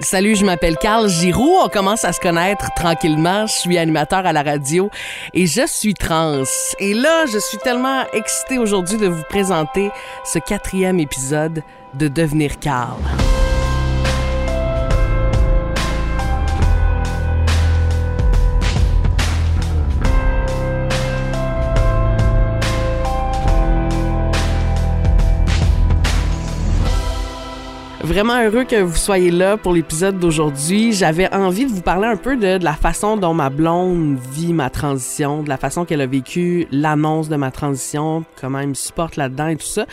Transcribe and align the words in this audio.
Salut, 0.00 0.36
je 0.36 0.44
m'appelle 0.44 0.76
Carl 0.76 1.08
Giroux. 1.08 1.56
On 1.60 1.68
commence 1.68 2.04
à 2.04 2.12
se 2.12 2.20
connaître 2.20 2.72
tranquillement. 2.76 3.46
Je 3.46 3.52
suis 3.54 3.78
animateur 3.78 4.24
à 4.26 4.32
la 4.32 4.44
radio 4.44 4.90
et 5.34 5.46
je 5.46 5.66
suis 5.66 5.94
trans. 5.94 6.44
Et 6.78 6.94
là, 6.94 7.26
je 7.26 7.38
suis 7.38 7.58
tellement 7.58 8.04
excitée 8.12 8.58
aujourd'hui 8.58 8.96
de 8.96 9.08
vous 9.08 9.24
présenter 9.28 9.90
ce 10.24 10.38
quatrième 10.38 11.00
épisode 11.00 11.62
de 11.94 12.06
Devenir 12.06 12.60
Carl. 12.60 12.96
Vraiment 28.08 28.42
heureux 28.42 28.64
que 28.64 28.80
vous 28.80 28.96
soyez 28.96 29.30
là 29.30 29.58
pour 29.58 29.74
l'épisode 29.74 30.18
d'aujourd'hui. 30.18 30.94
J'avais 30.94 31.30
envie 31.30 31.66
de 31.66 31.70
vous 31.70 31.82
parler 31.82 32.06
un 32.06 32.16
peu 32.16 32.38
de, 32.38 32.58
la 32.64 32.72
façon 32.72 33.18
dont 33.18 33.34
ma 33.34 33.50
blonde 33.50 34.16
vit 34.32 34.54
ma 34.54 34.70
transition, 34.70 35.42
de 35.42 35.48
la 35.50 35.58
façon 35.58 35.84
qu'elle 35.84 36.00
a 36.00 36.06
vécu 36.06 36.66
l'annonce 36.72 37.28
de 37.28 37.36
ma 37.36 37.50
transition, 37.50 38.24
comment 38.40 38.60
elle 38.60 38.68
me 38.68 38.74
supporte 38.74 39.16
là-dedans 39.16 39.48
et 39.48 39.56
tout 39.56 39.66
ça. 39.66 39.84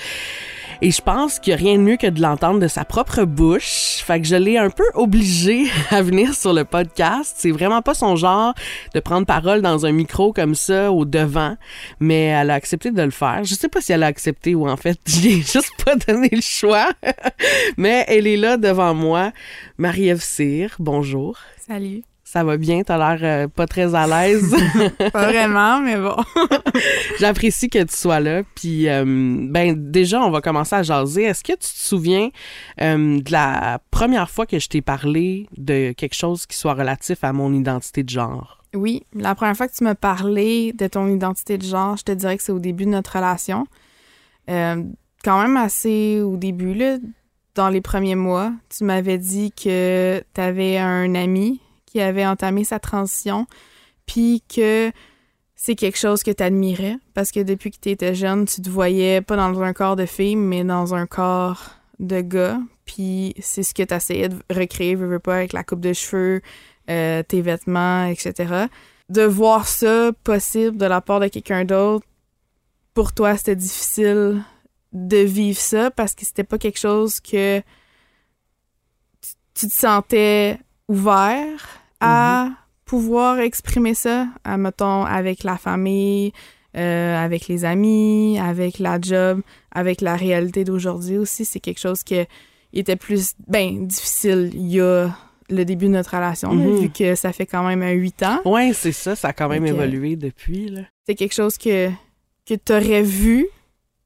Et 0.82 0.92
je 0.92 1.02
pense 1.02 1.40
qu'il 1.40 1.56
n'y 1.56 1.62
a 1.62 1.64
rien 1.64 1.78
de 1.78 1.84
mieux 1.84 1.98
que 1.98 2.08
de 2.08 2.22
l'entendre 2.22 2.60
de 2.60 2.68
sa 2.68 2.86
propre 2.86 3.24
bouche. 3.24 4.02
Fait 4.04 4.20
que 4.20 4.28
je 4.28 4.36
l'ai 4.36 4.58
un 4.58 4.70
peu 4.70 4.84
obligée 4.94 5.66
à 5.90 6.02
venir 6.02 6.34
sur 6.34 6.54
le 6.54 6.66
podcast. 6.66 7.36
C'est 7.38 7.52
vraiment 7.52 7.82
pas 7.82 7.94
son 7.94 8.16
genre 8.16 8.54
de 8.94 9.00
prendre 9.00 9.26
parole 9.26 9.62
dans 9.62 9.86
un 9.86 9.92
micro 9.92 10.34
comme 10.34 10.56
ça 10.56 10.92
au 10.92 11.06
devant, 11.06 11.56
mais 12.00 12.26
elle 12.26 12.50
a 12.50 12.56
accepté 12.56 12.92
de 12.92 13.02
le 13.02 13.12
faire. 13.12 13.44
Je 13.44 13.56
sais 13.56 13.70
pas 13.70 13.82
si 13.82 13.94
elle 13.94 14.04
a 14.04 14.08
accepté 14.08 14.56
ou 14.56 14.68
en 14.68 14.78
fait, 14.78 15.00
j'ai 15.06 15.42
juste 15.42 15.72
pas 15.84 15.96
donné 15.96 16.30
le 16.32 16.42
choix. 16.42 16.90
mais 17.78 18.06
elle 18.08 18.28
est 18.28 18.38
là 18.38 18.58
devant 18.58 18.94
moi. 18.94 19.32
Marie-Ève 19.78 20.22
Cyr, 20.22 20.76
bonjour. 20.80 21.38
Salut. 21.68 22.04
Ça 22.36 22.44
va 22.44 22.58
bien? 22.58 22.84
T'as 22.84 22.98
l'air 22.98 23.20
euh, 23.24 23.48
pas 23.48 23.66
très 23.66 23.96
à 23.96 24.06
l'aise. 24.06 24.54
pas 25.14 25.28
vraiment, 25.28 25.80
mais 25.80 25.96
bon. 25.96 26.18
J'apprécie 27.18 27.70
que 27.70 27.82
tu 27.82 27.96
sois 27.96 28.20
là. 28.20 28.42
Puis, 28.56 28.90
euh, 28.90 29.06
ben, 29.06 29.74
déjà, 29.90 30.22
on 30.22 30.30
va 30.32 30.42
commencer 30.42 30.76
à 30.76 30.84
jaser. 30.84 31.24
Est-ce 31.24 31.46
que 31.46 31.54
tu 31.54 31.60
te 31.60 31.80
souviens 31.80 32.32
euh, 32.82 33.22
de 33.22 33.32
la 33.32 33.80
première 33.90 34.30
fois 34.30 34.46
que 34.46 34.60
je 34.60 34.68
t'ai 34.68 34.82
parlé 34.82 35.48
de 35.56 35.94
quelque 35.94 36.14
chose 36.14 36.46
qui 36.46 36.58
soit 36.58 36.74
relatif 36.74 37.24
à 37.24 37.32
mon 37.32 37.54
identité 37.54 38.04
de 38.04 38.10
genre? 38.10 38.62
Oui, 38.74 39.04
la 39.14 39.34
première 39.34 39.56
fois 39.56 39.70
que 39.70 39.74
tu 39.74 39.86
m'as 39.86 39.96
parlé 39.96 40.74
de 40.74 40.88
ton 40.88 41.08
identité 41.08 41.58
de 41.58 41.64
genre, 41.64 41.96
je 41.96 42.04
te 42.04 42.12
dirais 42.12 42.36
que 42.36 42.44
c'est 42.44 42.52
au 42.52 42.60
début 42.60 42.84
de 42.84 42.90
notre 42.90 43.16
relation. 43.16 43.66
quand 44.50 45.42
même 45.42 45.56
assez 45.56 46.20
au 46.20 46.36
début, 46.36 46.74
là, 46.74 46.98
dans 47.56 47.70
les 47.70 47.80
premiers 47.80 48.16
mois, 48.16 48.52
tu 48.68 48.84
m'avais 48.84 49.18
dit 49.18 49.54
que 49.54 50.22
tu 50.34 50.42
avais 50.42 50.78
un 50.78 51.16
ami 51.16 51.62
qui 51.96 52.02
avait 52.02 52.26
entamé 52.26 52.66
sa 52.66 52.78
transition, 52.78 53.48
puis 54.06 54.44
que 54.54 54.92
c'est 55.56 55.76
quelque 55.76 55.98
chose 55.98 56.24
que 56.24 56.32
tu 56.32 56.44
admirais, 56.44 56.98
parce 57.14 57.32
que 57.32 57.40
depuis 57.40 57.72
que 57.72 57.78
tu 57.80 57.90
étais 57.90 58.14
jeune, 58.14 58.44
tu 58.44 58.62
te 58.62 58.70
voyais 58.70 59.22
pas 59.22 59.38
dans 59.38 59.62
un 59.62 59.72
corps 59.72 59.96
de 59.96 60.06
fille, 60.06 60.36
mais 60.36 60.66
dans 60.66 60.94
un 60.94 61.06
corps 61.06 61.72
de 62.00 62.20
gars, 62.20 62.60
puis 62.84 63.34
c'est 63.40 63.64
ce 63.64 63.74
que 63.74 63.82
tu 63.82 63.94
essayais 63.94 64.28
de 64.28 64.36
recréer, 64.50 64.96
veux, 64.96 65.08
veux 65.08 65.20
pas, 65.20 65.38
avec 65.38 65.54
la 65.54 65.64
coupe 65.64 65.80
de 65.80 65.94
cheveux, 65.94 66.42
euh, 66.90 67.24
tes 67.24 67.42
vêtements, 67.42 68.08
etc. 68.08 68.66
De 69.08 69.22
voir 69.22 69.66
ça 69.66 70.12
possible 70.26 70.76
de 70.76 70.86
la 70.86 71.00
part 71.00 71.22
de 71.22 71.30
quelqu'un 71.30 71.64
d'autre, 71.64 72.06
pour 72.94 73.14
toi, 73.14 73.38
c'était 73.38 73.56
difficile 73.56 74.44
de 74.92 75.18
vivre 75.20 75.60
ça 75.60 75.92
parce 75.92 76.14
que 76.14 76.26
c'était 76.26 76.44
pas 76.44 76.58
quelque 76.58 76.78
chose 76.78 77.22
que 77.22 77.62
tu 79.54 79.68
te 79.70 79.74
sentais 79.74 80.60
ouvert 80.90 81.85
à 82.00 82.46
mm-hmm. 82.46 82.54
pouvoir 82.86 83.40
exprimer 83.40 83.94
ça, 83.94 84.28
à, 84.44 84.58
mettons, 84.58 85.04
avec 85.04 85.44
la 85.44 85.58
famille, 85.58 86.32
euh, 86.78 87.24
avec 87.24 87.48
les 87.48 87.66
amis, 87.66 88.38
avec 88.40 88.80
la 88.80 89.00
job, 89.00 89.42
avec 89.72 90.02
la 90.02 90.16
réalité 90.16 90.64
d'aujourd'hui 90.64 91.18
aussi. 91.18 91.46
C'est 91.46 91.60
quelque 91.60 91.80
chose 91.80 92.04
qui 92.04 92.26
était 92.74 92.96
plus, 92.96 93.34
ben, 93.48 93.88
difficile 93.88 94.52
il 94.54 94.68
y 94.68 94.82
a 94.82 95.10
le 95.50 95.64
début 95.64 95.86
de 95.86 95.92
notre 95.92 96.16
relation, 96.16 96.54
Mm-hmm. 96.54 96.80
vu 96.82 96.90
que 96.90 97.16
ça 97.16 97.32
fait 97.32 97.46
quand 97.46 97.66
même 97.68 97.84
huit 98.00 98.24
ans. 98.24 98.42
Oui, 98.46 98.74
c'est 98.74 98.92
ça, 98.92 99.16
ça 99.16 99.30
a 99.30 99.34
quand 99.34 99.48
même 99.48 99.64
Donc, 99.66 99.76
évolué 99.76 100.16
depuis. 100.16 100.76
C'est 101.06 101.16
quelque 101.16 101.36
chose 101.36 101.58
que, 101.58 101.90
que 102.46 102.56
tu 102.56 102.74
aurais 102.74 103.04
vu, 103.04 103.48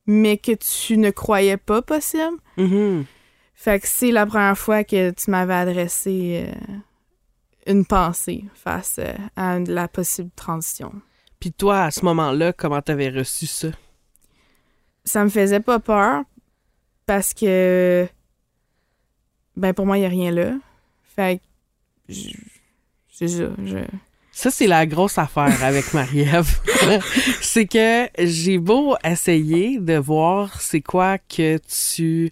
mais 0.05 0.37
que 0.37 0.51
tu 0.51 0.97
ne 0.97 1.11
croyais 1.11 1.57
pas 1.57 1.81
possible. 1.81 2.37
Mhm. 2.57 3.05
Fait 3.53 3.79
que 3.79 3.87
c'est 3.87 4.11
la 4.11 4.25
première 4.25 4.57
fois 4.57 4.83
que 4.83 5.11
tu 5.11 5.31
m'avais 5.31 5.53
adressé 5.53 6.45
euh, 6.47 6.75
une 7.67 7.85
pensée 7.85 8.45
face 8.55 8.95
euh, 8.99 9.13
à 9.35 9.59
la 9.59 9.87
possible 9.87 10.29
transition. 10.35 10.91
Puis 11.39 11.51
toi, 11.51 11.83
à 11.83 11.91
ce 11.91 12.03
moment-là, 12.05 12.53
comment 12.53 12.81
t'avais 12.81 13.09
reçu 13.09 13.45
ça? 13.47 13.69
Ça 15.05 15.23
me 15.23 15.29
faisait 15.29 15.59
pas 15.61 15.79
peur 15.79 16.23
parce 17.05 17.33
que, 17.33 18.07
ben 19.55 19.73
pour 19.73 19.85
moi, 19.85 19.97
il 19.97 20.01
n'y 20.01 20.05
a 20.05 20.09
rien 20.09 20.31
là. 20.31 20.53
Fait 21.15 21.37
que, 21.39 22.13
je- 22.13 22.29
c'est 23.11 23.27
ça. 23.27 23.49
Je... 23.65 23.77
Ça, 24.31 24.51
c'est 24.51 24.67
la 24.67 24.85
grosse 24.85 25.17
affaire 25.17 25.63
avec 25.63 25.93
Marie-Ève. 25.93 26.59
c'est 27.41 27.65
que 27.65 28.07
j'ai 28.19 28.57
beau 28.57 28.95
essayer 29.03 29.79
de 29.79 29.95
voir 29.97 30.61
c'est 30.61 30.81
quoi 30.81 31.17
que 31.17 31.57
tu 31.57 32.31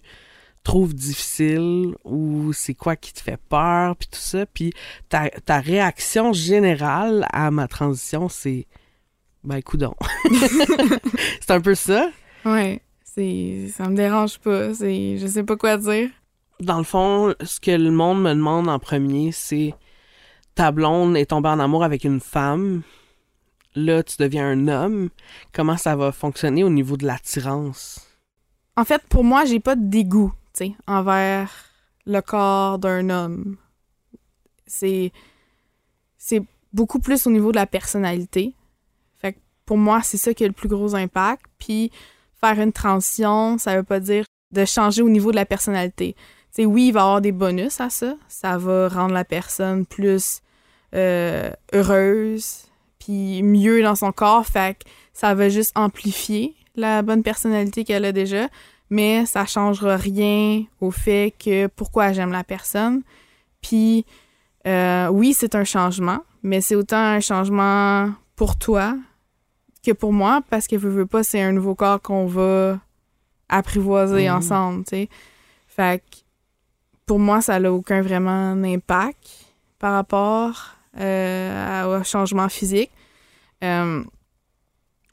trouves 0.68 0.94
difficile 0.94 1.94
ou 2.04 2.52
c'est 2.52 2.74
quoi 2.74 2.94
qui 2.94 3.14
te 3.14 3.20
fait 3.20 3.40
peur, 3.48 3.96
puis 3.96 4.06
tout 4.06 4.20
ça. 4.20 4.44
Puis 4.44 4.74
ta, 5.08 5.30
ta 5.30 5.60
réaction 5.60 6.34
générale 6.34 7.26
à 7.32 7.50
ma 7.50 7.66
transition, 7.68 8.28
c'est 8.28 8.66
ben, 9.44 9.62
coudon. 9.62 9.94
c'est 11.40 11.52
un 11.52 11.62
peu 11.62 11.74
ça? 11.74 12.10
Ouais, 12.44 12.82
c'est, 13.02 13.68
ça 13.72 13.88
me 13.88 13.96
dérange 13.96 14.38
pas. 14.40 14.74
C'est, 14.74 15.16
je 15.16 15.26
sais 15.26 15.42
pas 15.42 15.56
quoi 15.56 15.78
dire. 15.78 16.10
Dans 16.60 16.76
le 16.76 16.84
fond, 16.84 17.34
ce 17.42 17.60
que 17.60 17.70
le 17.70 17.90
monde 17.90 18.20
me 18.20 18.34
demande 18.34 18.68
en 18.68 18.78
premier, 18.78 19.32
c'est 19.32 19.74
ta 20.54 20.70
blonde 20.70 21.16
est 21.16 21.30
tombée 21.30 21.48
en 21.48 21.60
amour 21.60 21.82
avec 21.82 22.04
une 22.04 22.20
femme. 22.20 22.82
Là, 23.74 24.02
tu 24.02 24.16
deviens 24.18 24.46
un 24.46 24.68
homme. 24.68 25.08
Comment 25.54 25.78
ça 25.78 25.96
va 25.96 26.12
fonctionner 26.12 26.62
au 26.62 26.68
niveau 26.68 26.98
de 26.98 27.06
l'attirance? 27.06 28.06
En 28.76 28.84
fait, 28.84 29.02
pour 29.08 29.24
moi, 29.24 29.46
j'ai 29.46 29.60
pas 29.60 29.74
de 29.74 29.88
dégoût, 29.88 30.32
envers 30.86 31.50
le 32.06 32.20
corps 32.20 32.78
d'un 32.78 33.10
homme. 33.10 33.56
C'est 34.66 35.12
c'est 36.16 36.42
beaucoup 36.72 36.98
plus 36.98 37.26
au 37.26 37.30
niveau 37.30 37.52
de 37.52 37.56
la 37.56 37.66
personnalité. 37.66 38.54
Fait 39.20 39.34
que 39.34 39.38
pour 39.64 39.78
moi, 39.78 40.02
c'est 40.02 40.16
ça 40.16 40.34
qui 40.34 40.44
a 40.44 40.46
le 40.46 40.52
plus 40.52 40.68
gros 40.68 40.94
impact. 40.94 41.46
Puis 41.58 41.90
faire 42.40 42.60
une 42.60 42.72
transition, 42.72 43.58
ça 43.58 43.76
veut 43.76 43.84
pas 43.84 44.00
dire 44.00 44.24
de 44.52 44.64
changer 44.64 45.02
au 45.02 45.08
niveau 45.08 45.30
de 45.30 45.36
la 45.36 45.46
personnalité. 45.46 46.14
Tu 46.14 46.62
sais, 46.62 46.64
oui, 46.64 46.88
il 46.88 46.92
va 46.92 47.00
y 47.00 47.02
avoir 47.02 47.20
des 47.20 47.32
bonus 47.32 47.80
à 47.80 47.90
ça. 47.90 48.16
Ça 48.28 48.58
va 48.58 48.88
rendre 48.88 49.14
la 49.14 49.24
personne 49.24 49.86
plus 49.86 50.40
euh, 50.94 51.50
heureuse, 51.72 52.64
puis 52.98 53.42
mieux 53.42 53.82
dans 53.82 53.94
son 53.94 54.12
corps. 54.12 54.46
Fait 54.46 54.78
que 54.78 54.88
ça 55.12 55.34
va 55.34 55.48
juste 55.48 55.72
amplifier 55.76 56.54
la 56.74 57.02
bonne 57.02 57.22
personnalité 57.22 57.84
qu'elle 57.84 58.04
a 58.04 58.12
déjà, 58.12 58.48
mais 58.90 59.26
ça 59.26 59.46
changera 59.46 59.96
rien 59.96 60.64
au 60.80 60.90
fait 60.90 61.34
que 61.38 61.66
pourquoi 61.66 62.12
j'aime 62.12 62.32
la 62.32 62.44
personne. 62.44 63.02
Puis 63.60 64.04
euh, 64.66 65.08
oui, 65.08 65.34
c'est 65.34 65.54
un 65.54 65.64
changement, 65.64 66.20
mais 66.42 66.60
c'est 66.60 66.74
autant 66.74 66.96
un 66.96 67.20
changement 67.20 68.12
pour 68.36 68.56
toi 68.58 68.96
que 69.84 69.92
pour 69.92 70.12
moi, 70.12 70.40
parce 70.50 70.66
que 70.66 70.76
veux, 70.76 70.90
veux 70.90 71.06
pas, 71.06 71.22
c'est 71.22 71.40
un 71.40 71.52
nouveau 71.52 71.74
corps 71.74 72.00
qu'on 72.02 72.26
va 72.26 72.78
apprivoiser 73.48 74.28
Mhm. 74.28 74.36
ensemble, 74.36 74.84
tu 74.84 74.90
sais. 74.90 75.08
Fait 75.68 76.00
que 76.00 76.16
pour 77.06 77.18
moi, 77.18 77.40
ça 77.40 77.58
n'a 77.58 77.72
aucun 77.72 78.02
vraiment 78.02 78.52
impact 78.64 79.46
par 79.78 79.92
rapport 79.94 80.74
euh, 80.98 82.00
au 82.00 82.04
changement 82.04 82.48
physique. 82.48 82.90
Euh, 83.64 84.02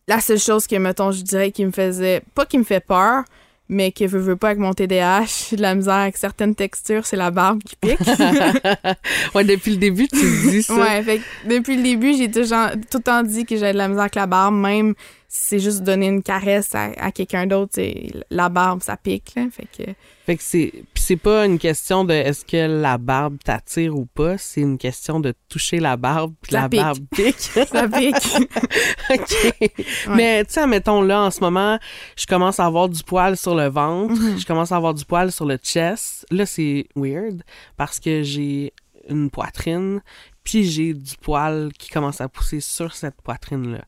la 0.07 0.19
seule 0.19 0.39
chose 0.39 0.67
que, 0.67 0.75
mettons, 0.75 1.11
je 1.11 1.21
dirais 1.21 1.51
qui 1.51 1.65
me 1.65 1.71
faisait, 1.71 2.23
pas 2.33 2.45
qui 2.45 2.57
me 2.57 2.63
fait 2.63 2.79
peur, 2.79 3.23
mais 3.67 3.91
que 3.91 4.07
je 4.07 4.17
veux 4.17 4.35
pas 4.35 4.49
avec 4.49 4.59
mon 4.59 4.73
TDAH, 4.73 5.47
j'ai 5.49 5.55
de 5.55 5.61
la 5.61 5.73
misère 5.75 5.93
avec 5.95 6.17
certaines 6.17 6.53
textures, 6.55 7.05
c'est 7.05 7.15
la 7.17 7.31
barbe 7.31 7.61
qui 7.63 7.75
pique. 7.75 7.97
ouais, 9.35 9.43
depuis 9.43 9.71
le 9.71 9.77
début, 9.77 10.07
tu 10.07 10.19
dis 10.49 10.63
ça. 10.63 10.75
ouais, 10.75 11.03
fait 11.03 11.17
que 11.19 11.49
depuis 11.55 11.75
le 11.77 11.83
début, 11.83 12.15
j'ai 12.15 12.29
toujours 12.29 12.69
tout 12.91 12.97
le 12.97 13.03
temps 13.03 13.23
dit 13.23 13.45
que 13.45 13.57
j'avais 13.57 13.73
de 13.73 13.77
la 13.77 13.87
misère 13.87 14.01
avec 14.03 14.15
la 14.15 14.27
barbe, 14.27 14.55
même 14.55 14.93
si 15.27 15.47
c'est 15.49 15.59
juste 15.59 15.81
donner 15.83 16.07
une 16.07 16.23
caresse 16.23 16.73
à, 16.75 16.91
à 16.97 17.11
quelqu'un 17.11 17.45
d'autre, 17.47 17.71
c'est- 17.75 18.11
la 18.29 18.49
barbe, 18.49 18.81
ça 18.83 18.97
pique, 18.97 19.33
là. 19.35 19.43
Fait 19.51 19.67
que, 19.85 19.91
Fait 20.25 20.35
que 20.37 20.43
c'est. 20.43 20.71
C'est 21.07 21.17
pas 21.17 21.45
une 21.45 21.59
question 21.59 22.03
de 22.03 22.13
est-ce 22.15 22.43
que 22.43 22.81
la 22.81 22.97
barbe 22.97 23.37
t'attire 23.43 23.95
ou 23.95 24.07
pas, 24.07 24.39
c'est 24.39 24.61
une 24.61 24.79
question 24.79 25.19
de 25.19 25.35
toucher 25.49 25.79
la 25.79 25.97
barbe 25.97 26.33
puis 26.41 26.53
la 26.53 26.67
pique. 26.67 26.79
barbe 26.81 27.05
pique. 27.11 27.35
Ça 27.71 27.87
pique. 27.87 28.15
OK. 29.11 29.71
Mais 30.15 30.43
tu 30.45 30.53
sais, 30.53 30.65
mettons 30.65 31.03
là, 31.03 31.21
en 31.21 31.29
ce 31.29 31.41
moment, 31.41 31.77
je 32.17 32.25
commence 32.25 32.59
à 32.59 32.65
avoir 32.65 32.89
du 32.89 33.03
poil 33.03 33.37
sur 33.37 33.53
le 33.53 33.67
ventre, 33.67 34.15
Mhm. 34.19 34.39
je 34.39 34.45
commence 34.47 34.71
à 34.71 34.77
avoir 34.77 34.95
du 34.95 35.05
poil 35.05 35.31
sur 35.31 35.45
le 35.45 35.57
chest. 35.57 36.25
Là, 36.31 36.47
c'est 36.47 36.87
weird 36.95 37.43
parce 37.77 37.99
que 37.99 38.23
j'ai 38.23 38.73
une 39.07 39.29
poitrine, 39.29 40.01
puis 40.43 40.63
j'ai 40.63 40.95
du 40.95 41.17
poil 41.21 41.71
qui 41.77 41.91
commence 41.91 42.19
à 42.19 42.27
pousser 42.29 42.61
sur 42.61 42.95
cette 42.95 43.21
poitrine-là. 43.21 43.83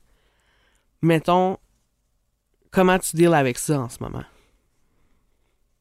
Mettons, 1.01 1.57
comment 2.69 2.99
tu 2.99 3.15
deals 3.15 3.33
avec 3.33 3.57
ça 3.57 3.79
en 3.79 3.89
ce 3.89 3.97
moment? 4.01 4.23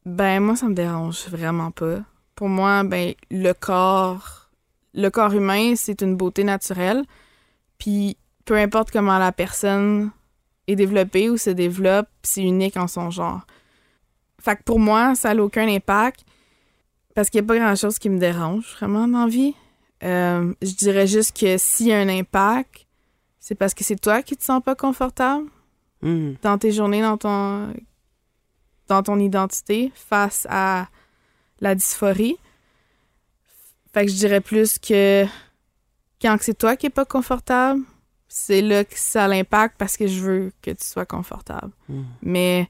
Ben, 0.07 0.39
moi, 0.39 0.55
ça 0.55 0.67
me 0.67 0.73
dérange 0.73 1.27
vraiment 1.27 1.71
pas. 1.71 1.99
Pour 2.33 2.47
moi, 2.47 2.83
ben, 2.83 3.13
le 3.29 3.51
corps, 3.51 4.49
le 4.93 5.09
corps 5.09 5.33
humain, 5.33 5.75
c'est 5.75 6.01
une 6.01 6.15
beauté 6.15 6.45
naturelle. 6.45 7.03
Puis, 7.77 8.15
peu 8.45 8.55
importe 8.55 8.89
comment 8.89 9.17
la 9.17 9.33
personne 9.33 10.11
est 10.67 10.77
développée 10.77 11.29
ou 11.29 11.35
se 11.35 11.49
développe, 11.49 12.07
c'est 12.23 12.41
unique 12.41 12.77
en 12.77 12.87
son 12.87 13.09
genre. 13.09 13.45
Fait 14.39 14.55
que 14.55 14.63
pour 14.63 14.79
moi, 14.79 15.13
ça 15.15 15.33
n'a 15.33 15.43
aucun 15.43 15.67
impact 15.67 16.21
parce 17.13 17.29
qu'il 17.29 17.41
n'y 17.41 17.45
a 17.45 17.47
pas 17.47 17.59
grand-chose 17.59 17.99
qui 17.99 18.09
me 18.09 18.17
dérange 18.17 18.75
vraiment 18.77 19.09
dans 19.09 19.25
la 19.25 19.27
vie. 19.27 19.55
Euh, 20.03 20.53
je 20.61 20.71
dirais 20.71 21.07
juste 21.07 21.37
que 21.37 21.57
s'il 21.57 21.87
y 21.87 21.93
a 21.93 21.99
un 21.99 22.07
impact, 22.07 22.87
c'est 23.41 23.55
parce 23.55 23.73
que 23.73 23.83
c'est 23.83 23.99
toi 23.99 24.21
qui 24.21 24.37
te 24.37 24.43
sens 24.43 24.63
pas 24.63 24.75
confortable 24.75 25.49
Hmm. 26.01 26.33
dans 26.43 26.59
tes 26.59 26.71
journées, 26.71 27.01
dans 27.01 27.17
ton, 27.17 27.73
dans 28.87 29.03
ton 29.03 29.19
identité 29.19 29.91
face 29.95 30.47
à 30.49 30.87
la 31.59 31.75
dysphorie. 31.75 32.37
Fait 33.93 34.05
que 34.05 34.11
je 34.11 34.17
dirais 34.17 34.41
plus 34.41 34.79
que 34.79 35.25
quand 36.21 36.37
c'est 36.41 36.57
toi 36.57 36.75
qui 36.75 36.87
es 36.87 36.91
pas 36.91 37.05
confortable, 37.05 37.81
c'est 38.27 38.61
là 38.61 38.83
que 38.83 38.97
ça 38.97 39.25
a 39.25 39.27
l'impact 39.27 39.75
parce 39.77 39.97
que 39.97 40.07
je 40.07 40.19
veux 40.19 40.51
que 40.61 40.71
tu 40.71 40.85
sois 40.85 41.05
confortable. 41.05 41.71
Hmm. 41.89 42.03
Mais 42.21 42.69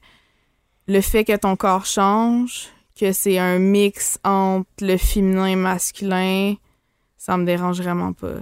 le 0.86 1.00
fait 1.00 1.24
que 1.24 1.36
ton 1.36 1.56
corps 1.56 1.86
change, 1.86 2.68
que 2.98 3.12
c'est 3.12 3.38
un 3.38 3.58
mix 3.58 4.18
entre 4.24 4.66
le 4.80 4.96
féminin 4.96 5.46
et 5.46 5.56
masculin, 5.56 6.54
ça 7.16 7.36
me 7.36 7.44
dérange 7.44 7.80
vraiment 7.80 8.12
pas. 8.12 8.34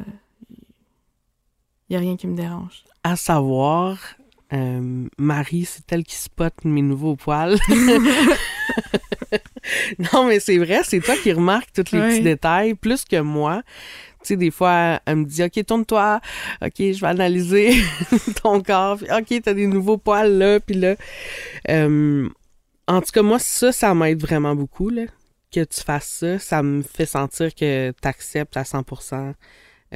Il 1.88 1.94
y 1.94 1.96
a 1.96 2.00
rien 2.00 2.16
qui 2.16 2.26
me 2.26 2.36
dérange. 2.36 2.84
À 3.04 3.16
savoir, 3.16 3.98
euh, 4.52 5.08
Marie, 5.18 5.64
c'est 5.64 5.92
elle 5.92 6.04
qui 6.04 6.16
spot 6.16 6.54
mes 6.64 6.82
nouveaux 6.82 7.16
poils. 7.16 7.58
non, 10.12 10.26
mais 10.26 10.38
c'est 10.40 10.58
vrai, 10.58 10.80
c'est 10.84 11.00
toi 11.00 11.16
qui 11.16 11.32
remarques 11.32 11.72
tous 11.74 11.92
les 11.92 12.00
petits 12.00 12.22
détails, 12.22 12.74
plus 12.74 13.04
que 13.04 13.20
moi. 13.20 13.62
Tu 14.20 14.28
sais, 14.28 14.36
des 14.36 14.50
fois, 14.50 15.00
elle 15.06 15.16
me 15.16 15.24
dit, 15.24 15.42
OK, 15.42 15.64
tourne-toi. 15.64 16.20
OK, 16.62 16.74
je 16.78 17.00
vais 17.00 17.06
analyser 17.06 17.76
ton 18.42 18.62
corps. 18.62 18.98
Puis, 18.98 19.06
OK, 19.10 19.42
t'as 19.42 19.54
des 19.54 19.66
nouveaux 19.66 19.98
poils 19.98 20.36
là, 20.38 20.60
puis 20.60 20.76
là. 20.76 20.94
Euh, 21.70 22.28
en 22.88 23.00
tout 23.00 23.10
cas, 23.12 23.22
moi, 23.22 23.38
ça, 23.38 23.72
ça 23.72 23.94
m'aide 23.94 24.20
vraiment 24.20 24.54
beaucoup, 24.54 24.90
là, 24.90 25.02
que 25.52 25.64
tu 25.64 25.80
fasses 25.80 26.18
ça. 26.20 26.38
Ça 26.38 26.62
me 26.62 26.82
fait 26.82 27.06
sentir 27.06 27.54
que 27.54 27.92
t'acceptes 28.00 28.56
à 28.56 28.62
100% 28.62 29.34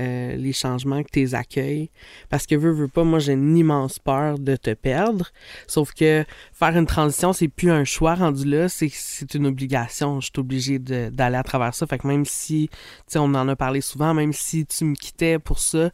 euh, 0.01 0.37
les 0.37 0.53
changements, 0.53 1.03
que 1.03 1.11
tu 1.13 1.21
les 1.21 1.35
accueilles. 1.35 1.91
Parce 2.29 2.47
que 2.47 2.55
veux, 2.55 2.73
veux 2.73 2.89
pas, 2.89 3.05
moi 3.05 3.19
j'ai 3.19 3.35
une 3.35 3.57
immense 3.57 3.99
peur 3.99 4.39
de 4.39 4.57
te 4.57 4.73
perdre. 4.73 5.31
Sauf 5.67 5.93
que 5.93 6.25
faire 6.53 6.77
une 6.77 6.87
transition, 6.87 7.33
c'est 7.33 7.49
plus 7.49 7.71
un 7.71 7.85
choix 7.85 8.15
rendu 8.15 8.49
là, 8.49 8.69
c'est 8.69 9.35
une 9.35 9.47
obligation. 9.47 10.21
Je 10.21 10.27
suis 10.27 10.39
obligée 10.41 10.79
d'aller 10.79 11.37
à 11.37 11.43
travers 11.43 11.75
ça. 11.75 11.87
Fait 11.87 11.99
que 11.99 12.07
même 12.07 12.25
si, 12.25 12.69
tu 12.71 12.77
sais, 13.09 13.19
on 13.19 13.35
en 13.35 13.49
a 13.49 13.57
parlé 13.57 13.81
souvent, 13.81 14.15
même 14.15 14.33
si 14.33 14.65
tu 14.67 14.85
me 14.85 14.95
quittais 14.95 15.39
pour 15.39 15.59
ça, 15.59 15.91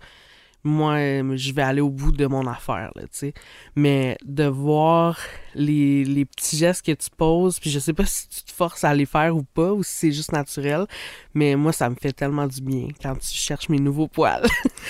moi, 0.66 0.94
euh, 0.94 1.36
je 1.36 1.52
vais 1.52 1.62
aller 1.62 1.80
au 1.80 1.90
bout 1.90 2.12
de 2.12 2.26
mon 2.26 2.46
affaire, 2.46 2.90
là, 2.94 3.02
tu 3.02 3.08
sais. 3.12 3.34
Mais 3.74 4.18
de 4.24 4.44
voir 4.44 5.18
les, 5.54 6.04
les 6.04 6.24
petits 6.24 6.56
gestes 6.56 6.84
que 6.84 6.92
tu 6.92 7.08
poses, 7.16 7.58
puis 7.58 7.70
je 7.70 7.78
sais 7.78 7.92
pas 7.92 8.04
si 8.04 8.28
tu 8.28 8.42
te 8.42 8.52
forces 8.52 8.84
à 8.84 8.94
les 8.94 9.06
faire 9.06 9.36
ou 9.36 9.42
pas, 9.42 9.72
ou 9.72 9.82
si 9.82 9.92
c'est 9.92 10.12
juste 10.12 10.32
naturel, 10.32 10.86
mais 11.34 11.56
moi, 11.56 11.72
ça 11.72 11.88
me 11.88 11.94
fait 11.94 12.12
tellement 12.12 12.46
du 12.46 12.60
bien 12.60 12.88
quand 13.00 13.14
tu 13.18 13.34
cherches 13.34 13.68
mes 13.68 13.78
nouveaux 13.78 14.08
poils. 14.08 14.46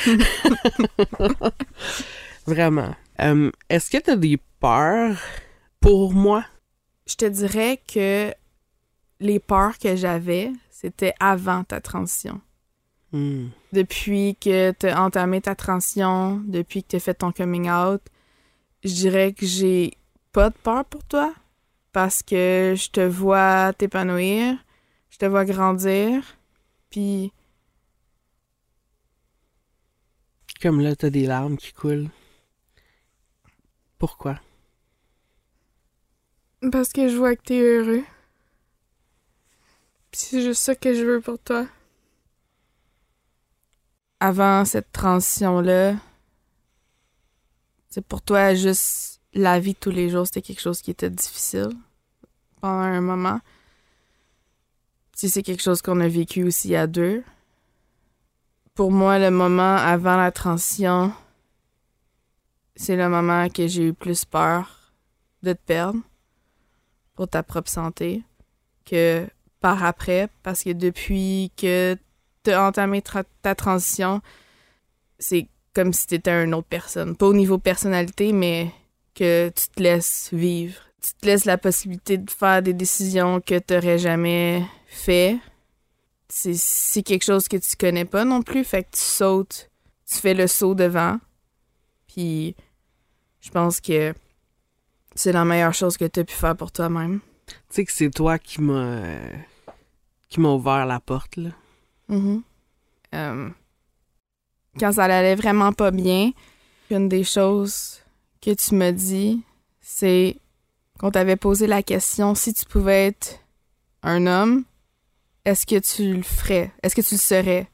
Vraiment. 2.46 2.94
Euh, 3.20 3.50
Est-ce 3.68 3.90
que 3.90 3.98
tu 3.98 4.10
as 4.10 4.16
des 4.16 4.38
peurs 4.60 5.16
pour 5.80 6.12
moi? 6.12 6.44
Je 7.08 7.14
te 7.14 7.24
dirais 7.24 7.80
que 7.92 8.32
les 9.20 9.38
peurs 9.38 9.78
que 9.78 9.96
j'avais, 9.96 10.52
c'était 10.70 11.14
avant 11.20 11.64
ta 11.64 11.80
transition. 11.80 12.40
Hmm. 13.16 13.48
Depuis 13.72 14.36
que 14.38 14.72
tu 14.72 14.86
as 14.86 15.02
entamé 15.02 15.40
ta 15.40 15.54
transition, 15.54 16.42
depuis 16.44 16.82
que 16.82 16.88
tu 16.88 16.96
as 16.96 17.00
fait 17.00 17.14
ton 17.14 17.32
coming 17.32 17.70
out, 17.70 18.02
je 18.84 18.92
dirais 18.92 19.32
que 19.32 19.46
j'ai 19.46 19.96
pas 20.32 20.50
de 20.50 20.54
peur 20.62 20.84
pour 20.84 21.02
toi 21.04 21.32
parce 21.92 22.22
que 22.22 22.74
je 22.76 22.90
te 22.90 23.00
vois 23.00 23.72
t'épanouir, 23.72 24.58
je 25.08 25.16
te 25.16 25.24
vois 25.24 25.46
grandir, 25.46 26.22
puis 26.90 27.32
comme 30.60 30.80
là, 30.80 30.94
t'as 30.94 31.10
des 31.10 31.26
larmes 31.26 31.56
qui 31.56 31.72
coulent. 31.72 32.10
Pourquoi? 33.98 34.40
parce 36.70 36.92
que 36.92 37.08
je 37.08 37.16
vois 37.16 37.34
que 37.36 37.42
t'es 37.42 37.60
heureux. 37.60 38.04
C'est 40.12 40.42
juste 40.42 40.62
ça 40.62 40.74
que 40.74 40.92
je 40.92 41.04
veux 41.04 41.20
pour 41.20 41.38
toi. 41.38 41.66
Avant 44.18 44.64
cette 44.64 44.92
transition-là, 44.92 45.96
c'est 47.88 48.04
pour 48.04 48.22
toi 48.22 48.54
juste 48.54 49.20
la 49.34 49.60
vie 49.60 49.74
de 49.74 49.78
tous 49.78 49.90
les 49.90 50.08
jours, 50.08 50.26
c'était 50.26 50.42
quelque 50.42 50.60
chose 50.60 50.80
qui 50.80 50.90
était 50.90 51.10
difficile 51.10 51.68
pendant 52.60 52.82
un 52.82 53.00
moment. 53.00 53.40
Si 55.14 55.28
c'est 55.28 55.42
quelque 55.42 55.62
chose 55.62 55.82
qu'on 55.82 56.00
a 56.00 56.08
vécu 56.08 56.42
aussi 56.44 56.74
à 56.74 56.86
deux. 56.86 57.22
Pour 58.74 58.90
moi, 58.90 59.18
le 59.18 59.30
moment 59.30 59.76
avant 59.76 60.16
la 60.16 60.30
transition, 60.32 61.12
c'est 62.74 62.96
le 62.96 63.08
moment 63.08 63.48
que 63.48 63.66
j'ai 63.66 63.88
eu 63.88 63.94
plus 63.94 64.24
peur 64.24 64.92
de 65.42 65.52
te 65.52 65.58
perdre 65.58 66.00
pour 67.14 67.28
ta 67.28 67.42
propre 67.42 67.70
santé 67.70 68.22
que 68.84 69.26
par 69.60 69.82
après, 69.84 70.28
parce 70.42 70.62
que 70.62 70.70
depuis 70.70 71.50
que 71.56 71.96
tu 72.46 72.52
as 72.52 72.62
entamé 72.66 73.00
tra- 73.00 73.24
ta 73.42 73.54
transition, 73.54 74.20
c'est 75.18 75.48
comme 75.74 75.92
si 75.92 76.06
tu 76.06 76.14
étais 76.14 76.44
une 76.44 76.54
autre 76.54 76.68
personne. 76.68 77.16
Pas 77.16 77.26
au 77.26 77.34
niveau 77.34 77.58
personnalité, 77.58 78.32
mais 78.32 78.70
que 79.14 79.48
tu 79.48 79.68
te 79.68 79.82
laisses 79.82 80.30
vivre. 80.32 80.80
Tu 81.02 81.12
te 81.14 81.26
laisses 81.26 81.44
la 81.44 81.58
possibilité 81.58 82.18
de 82.18 82.30
faire 82.30 82.62
des 82.62 82.72
décisions 82.72 83.40
que 83.40 83.58
tu 83.58 83.74
n'aurais 83.74 83.98
jamais 83.98 84.64
fait. 84.86 85.38
C'est 86.28 87.02
quelque 87.02 87.24
chose 87.24 87.46
que 87.48 87.56
tu 87.56 87.76
connais 87.76 88.04
pas 88.04 88.24
non 88.24 88.42
plus, 88.42 88.64
fait 88.64 88.82
que 88.82 88.90
tu 88.96 89.02
sautes, 89.02 89.70
tu 90.10 90.16
fais 90.18 90.34
le 90.34 90.46
saut 90.46 90.74
devant. 90.74 91.18
Puis 92.08 92.56
je 93.40 93.50
pense 93.50 93.80
que 93.80 94.12
c'est 95.14 95.32
la 95.32 95.44
meilleure 95.44 95.74
chose 95.74 95.96
que 95.96 96.04
tu 96.04 96.20
as 96.20 96.24
pu 96.24 96.34
faire 96.34 96.56
pour 96.56 96.72
toi-même. 96.72 97.20
Tu 97.46 97.54
sais 97.70 97.84
que 97.84 97.92
c'est 97.92 98.10
toi 98.10 98.38
qui 98.38 98.60
m'a 98.60 99.02
qui 100.28 100.40
m'a 100.40 100.48
ouvert 100.48 100.84
la 100.86 100.98
porte, 100.98 101.36
là. 101.36 101.50
Mhm. 102.08 102.42
Euh, 103.14 103.50
quand 104.78 104.92
ça 104.92 105.04
allait 105.04 105.34
vraiment 105.34 105.72
pas 105.72 105.90
bien, 105.90 106.32
une 106.90 107.08
des 107.08 107.24
choses 107.24 108.00
que 108.40 108.52
tu 108.52 108.74
m'as 108.74 108.92
dit, 108.92 109.42
c'est 109.80 110.36
qu'on 110.98 111.10
t'avait 111.10 111.36
posé 111.36 111.66
la 111.66 111.82
question 111.82 112.34
si 112.34 112.54
tu 112.54 112.64
pouvais 112.66 113.08
être 113.08 113.40
un 114.02 114.26
homme, 114.26 114.64
est-ce 115.44 115.66
que 115.66 115.78
tu 115.78 116.14
le 116.14 116.22
ferais? 116.22 116.72
Est-ce 116.82 116.94
que 116.94 117.00
tu 117.00 117.14
le 117.14 117.20
serais? 117.20 117.68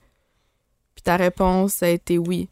Puis 0.95 1.03
ta 1.03 1.17
réponse 1.17 1.83
a 1.83 1.89
été 1.89 2.19
oui, 2.19 2.49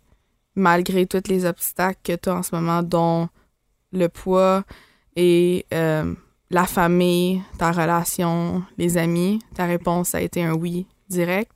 malgré 0.54 1.06
tous 1.06 1.28
les 1.28 1.44
obstacles 1.44 2.00
que 2.02 2.16
tu 2.16 2.28
as 2.28 2.34
en 2.36 2.42
ce 2.42 2.54
moment, 2.54 2.82
dont 2.82 3.28
le 3.92 4.08
poids 4.08 4.64
et 5.16 5.66
euh, 5.72 6.14
la 6.50 6.66
famille, 6.66 7.42
ta 7.58 7.70
relation, 7.72 8.62
les 8.78 8.96
amis. 8.96 9.40
Ta 9.54 9.66
réponse 9.66 10.14
a 10.14 10.20
été 10.20 10.42
un 10.42 10.54
oui 10.54 10.86
direct. 11.08 11.52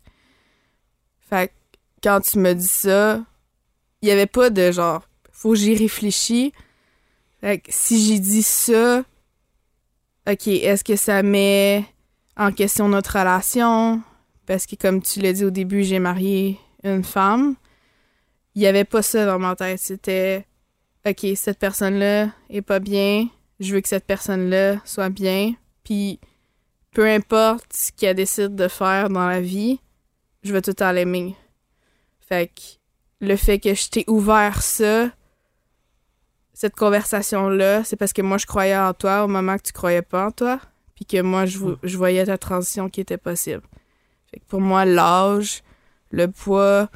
Fait 1.34 1.48
que 1.48 1.52
quand 2.04 2.20
tu 2.20 2.38
me 2.38 2.54
dis 2.54 2.68
ça, 2.68 3.20
il 4.00 4.08
y 4.08 4.12
avait 4.12 4.26
pas 4.26 4.50
de 4.50 4.70
genre, 4.70 5.02
faut 5.32 5.50
que 5.50 5.56
j'y 5.56 5.74
réfléchisse. 5.74 6.52
Fait 7.40 7.58
que 7.58 7.70
si 7.70 8.06
j'ai 8.06 8.20
dit 8.20 8.44
ça, 8.44 9.00
ok, 10.30 10.46
est-ce 10.46 10.84
que 10.84 10.94
ça 10.94 11.24
met 11.24 11.84
en 12.36 12.52
question 12.52 12.88
notre 12.88 13.18
relation? 13.18 14.00
Parce 14.46 14.64
que 14.64 14.76
comme 14.76 15.02
tu 15.02 15.20
l'as 15.20 15.32
dit 15.32 15.44
au 15.44 15.50
début, 15.50 15.82
j'ai 15.82 15.98
marié 15.98 16.60
une 16.84 17.02
femme. 17.02 17.56
Il 18.54 18.62
y 18.62 18.68
avait 18.68 18.84
pas 18.84 19.02
ça 19.02 19.26
dans 19.26 19.40
ma 19.40 19.56
tête. 19.56 19.80
C'était, 19.80 20.46
ok, 21.04 21.26
cette 21.34 21.58
personne-là 21.58 22.28
est 22.48 22.62
pas 22.62 22.78
bien. 22.78 23.26
Je 23.58 23.74
veux 23.74 23.80
que 23.80 23.88
cette 23.88 24.06
personne-là 24.06 24.80
soit 24.84 25.10
bien. 25.10 25.54
Puis 25.82 26.20
peu 26.92 27.08
importe 27.08 27.72
ce 27.72 27.90
qu'elle 27.90 28.14
décide 28.14 28.54
de 28.54 28.68
faire 28.68 29.08
dans 29.08 29.26
la 29.26 29.40
vie, 29.40 29.80
je 30.44 30.52
vais 30.52 30.62
tout 30.62 30.70
le 30.70 30.74
temps 30.74 30.92
l'aimer. 30.92 31.36
Fait 32.20 32.48
que 32.48 32.60
le 33.20 33.36
fait 33.36 33.58
que 33.58 33.74
je 33.74 33.88
t'ai 33.88 34.04
ouvert 34.08 34.62
ça, 34.62 35.08
cette 36.52 36.76
conversation-là, 36.76 37.82
c'est 37.84 37.96
parce 37.96 38.12
que 38.12 38.22
moi, 38.22 38.38
je 38.38 38.46
croyais 38.46 38.76
en 38.76 38.94
toi 38.94 39.24
au 39.24 39.28
moment 39.28 39.56
que 39.56 39.62
tu 39.62 39.72
croyais 39.72 40.02
pas 40.02 40.26
en 40.26 40.30
toi, 40.30 40.60
puis 40.94 41.04
que 41.04 41.20
moi, 41.20 41.46
je, 41.46 41.58
vo- 41.58 41.76
je 41.82 41.96
voyais 41.96 42.24
ta 42.24 42.38
transition 42.38 42.88
qui 42.88 43.00
était 43.00 43.18
possible. 43.18 43.62
Fait 44.30 44.38
que 44.38 44.44
pour 44.46 44.60
moi, 44.60 44.84
l'âge, 44.84 45.62
le 46.10 46.28
poids 46.28 46.88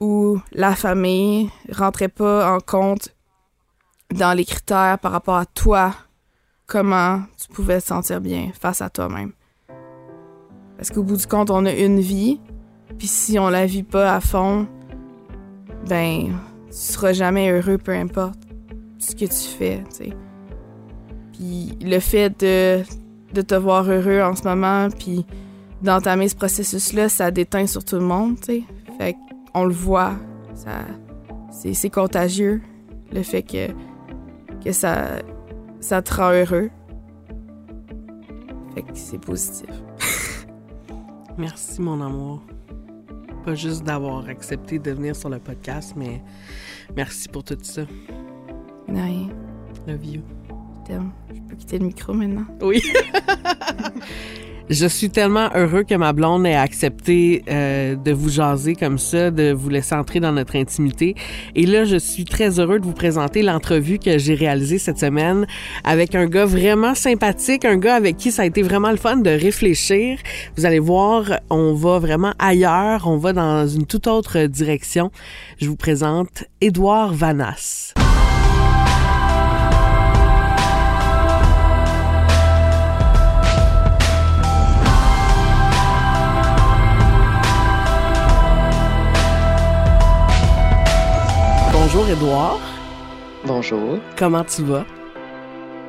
ou 0.00 0.40
la 0.52 0.74
famille 0.74 1.50
rentrait 1.72 2.08
pas 2.08 2.52
en 2.52 2.60
compte 2.60 3.14
dans 4.12 4.36
les 4.36 4.44
critères 4.44 4.98
par 4.98 5.12
rapport 5.12 5.36
à 5.36 5.46
toi, 5.46 5.94
comment 6.66 7.22
tu 7.40 7.48
pouvais 7.48 7.80
te 7.80 7.86
sentir 7.86 8.20
bien 8.20 8.50
face 8.58 8.82
à 8.82 8.90
toi-même. 8.90 9.32
Parce 10.76 10.90
qu'au 10.90 11.02
bout 11.02 11.16
du 11.16 11.26
compte, 11.26 11.50
on 11.50 11.64
a 11.64 11.72
une 11.72 12.00
vie, 12.00 12.40
puis 13.00 13.08
si 13.08 13.38
on 13.38 13.48
la 13.48 13.64
vit 13.64 13.82
pas 13.82 14.14
à 14.14 14.20
fond, 14.20 14.66
ben, 15.88 16.38
tu 16.68 16.76
seras 16.76 17.14
jamais 17.14 17.50
heureux, 17.50 17.78
peu 17.78 17.92
importe 17.92 18.38
ce 18.98 19.14
que 19.14 19.24
tu 19.24 19.56
fais, 19.56 19.82
tu. 19.96 20.12
Puis 21.32 21.78
le 21.80 21.98
fait 21.98 22.28
de, 22.38 22.82
te 23.40 23.54
voir 23.54 23.88
heureux 23.88 24.20
en 24.20 24.36
ce 24.36 24.42
moment, 24.44 24.88
puis 24.90 25.24
d'entamer 25.80 26.28
ce 26.28 26.36
processus-là, 26.36 27.08
ça 27.08 27.30
déteint 27.30 27.66
sur 27.66 27.86
tout 27.86 27.96
le 27.96 28.04
monde, 28.04 28.38
tu. 28.38 28.64
Fait 28.98 29.16
qu'on 29.54 29.64
le 29.64 29.72
voit, 29.72 30.12
ça, 30.54 30.80
c'est, 31.50 31.88
contagieux, 31.88 32.60
le 33.14 33.22
fait 33.22 33.42
que, 33.42 33.68
que 34.62 34.72
ça, 34.72 35.22
ça 35.80 36.02
te 36.02 36.12
rend 36.12 36.32
heureux. 36.32 36.68
Fait 38.74 38.82
que 38.82 38.90
c'est 38.92 39.18
positif. 39.18 39.70
Merci, 41.38 41.80
mon 41.80 42.02
amour. 42.02 42.42
Pas 43.50 43.56
juste 43.56 43.82
d'avoir 43.82 44.28
accepté 44.28 44.78
de 44.78 44.92
venir 44.92 45.16
sur 45.16 45.28
le 45.28 45.40
podcast, 45.40 45.94
mais 45.96 46.22
merci 46.94 47.28
pour 47.28 47.42
tout 47.42 47.58
ça. 47.60 47.82
De 47.82 48.94
rien, 48.94 49.28
Love 49.88 50.04
you. 50.04 50.22
Je 50.88 51.40
peux 51.48 51.56
quitter 51.56 51.80
le 51.80 51.86
micro 51.86 52.12
maintenant. 52.12 52.46
Oui. 52.62 52.80
Je 54.70 54.86
suis 54.86 55.10
tellement 55.10 55.48
heureux 55.56 55.82
que 55.82 55.96
ma 55.96 56.12
blonde 56.12 56.46
ait 56.46 56.54
accepté 56.54 57.42
euh, 57.50 57.96
de 57.96 58.12
vous 58.12 58.28
jaser 58.28 58.76
comme 58.76 58.98
ça, 58.98 59.32
de 59.32 59.50
vous 59.52 59.68
laisser 59.68 59.96
entrer 59.96 60.20
dans 60.20 60.30
notre 60.30 60.54
intimité. 60.54 61.16
Et 61.56 61.66
là, 61.66 61.84
je 61.84 61.96
suis 61.96 62.24
très 62.24 62.60
heureux 62.60 62.78
de 62.78 62.84
vous 62.84 62.92
présenter 62.92 63.42
l'entrevue 63.42 63.98
que 63.98 64.16
j'ai 64.16 64.34
réalisée 64.34 64.78
cette 64.78 65.00
semaine 65.00 65.48
avec 65.82 66.14
un 66.14 66.26
gars 66.26 66.44
vraiment 66.44 66.94
sympathique, 66.94 67.64
un 67.64 67.78
gars 67.78 67.96
avec 67.96 68.16
qui 68.16 68.30
ça 68.30 68.42
a 68.42 68.46
été 68.46 68.62
vraiment 68.62 68.92
le 68.92 68.96
fun 68.96 69.16
de 69.16 69.30
réfléchir. 69.30 70.18
Vous 70.56 70.64
allez 70.64 70.78
voir, 70.78 71.24
on 71.50 71.74
va 71.74 71.98
vraiment 71.98 72.34
ailleurs, 72.38 73.08
on 73.08 73.16
va 73.16 73.32
dans 73.32 73.66
une 73.66 73.86
toute 73.86 74.06
autre 74.06 74.46
direction. 74.46 75.10
Je 75.60 75.68
vous 75.68 75.76
présente 75.76 76.44
Édouard 76.60 77.12
Vanas. 77.12 77.92
Bonjour 92.00 92.16
Édouard, 92.16 92.60
Bonjour, 93.44 93.98
comment 94.16 94.42
tu 94.42 94.62
vas? 94.62 94.86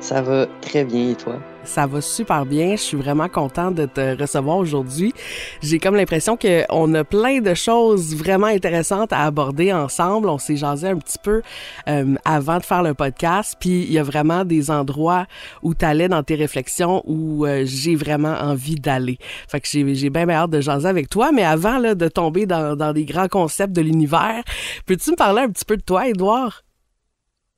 Ça 0.02 0.20
va 0.20 0.46
très 0.60 0.84
bien 0.84 1.10
et 1.10 1.14
toi? 1.14 1.38
Ça 1.64 1.86
va 1.86 2.00
super 2.00 2.44
bien. 2.44 2.72
Je 2.72 2.82
suis 2.82 2.96
vraiment 2.96 3.28
contente 3.28 3.76
de 3.76 3.86
te 3.86 4.20
recevoir 4.20 4.56
aujourd'hui. 4.56 5.14
J'ai 5.62 5.78
comme 5.78 5.94
l'impression 5.94 6.36
qu'on 6.36 6.94
a 6.94 7.04
plein 7.04 7.40
de 7.40 7.54
choses 7.54 8.16
vraiment 8.16 8.48
intéressantes 8.48 9.12
à 9.12 9.20
aborder 9.20 9.72
ensemble. 9.72 10.28
On 10.28 10.38
s'est 10.38 10.56
jasé 10.56 10.88
un 10.88 10.96
petit 10.96 11.18
peu 11.22 11.42
euh, 11.88 12.16
avant 12.24 12.58
de 12.58 12.64
faire 12.64 12.82
le 12.82 12.94
podcast. 12.94 13.56
Puis 13.60 13.84
il 13.84 13.92
y 13.92 13.98
a 13.98 14.02
vraiment 14.02 14.44
des 14.44 14.72
endroits 14.72 15.26
où 15.62 15.72
tu 15.72 15.84
allais 15.84 16.08
dans 16.08 16.24
tes 16.24 16.34
réflexions 16.34 17.02
où 17.06 17.46
euh, 17.46 17.62
j'ai 17.64 17.94
vraiment 17.94 18.34
envie 18.34 18.74
d'aller. 18.74 19.18
Fait 19.46 19.60
que 19.60 19.68
j'ai, 19.68 20.10
bien, 20.10 20.28
hâte 20.28 20.50
de 20.50 20.60
jaser 20.60 20.88
avec 20.88 21.08
toi. 21.10 21.30
Mais 21.30 21.44
avant 21.44 21.78
là, 21.78 21.94
de 21.94 22.08
tomber 22.08 22.44
dans, 22.44 22.74
dans 22.74 22.92
des 22.92 23.04
grands 23.04 23.28
concepts 23.28 23.72
de 23.72 23.82
l'univers, 23.82 24.42
peux-tu 24.84 25.12
me 25.12 25.16
parler 25.16 25.42
un 25.42 25.48
petit 25.48 25.64
peu 25.64 25.76
de 25.76 25.82
toi, 25.82 26.08
Édouard? 26.08 26.64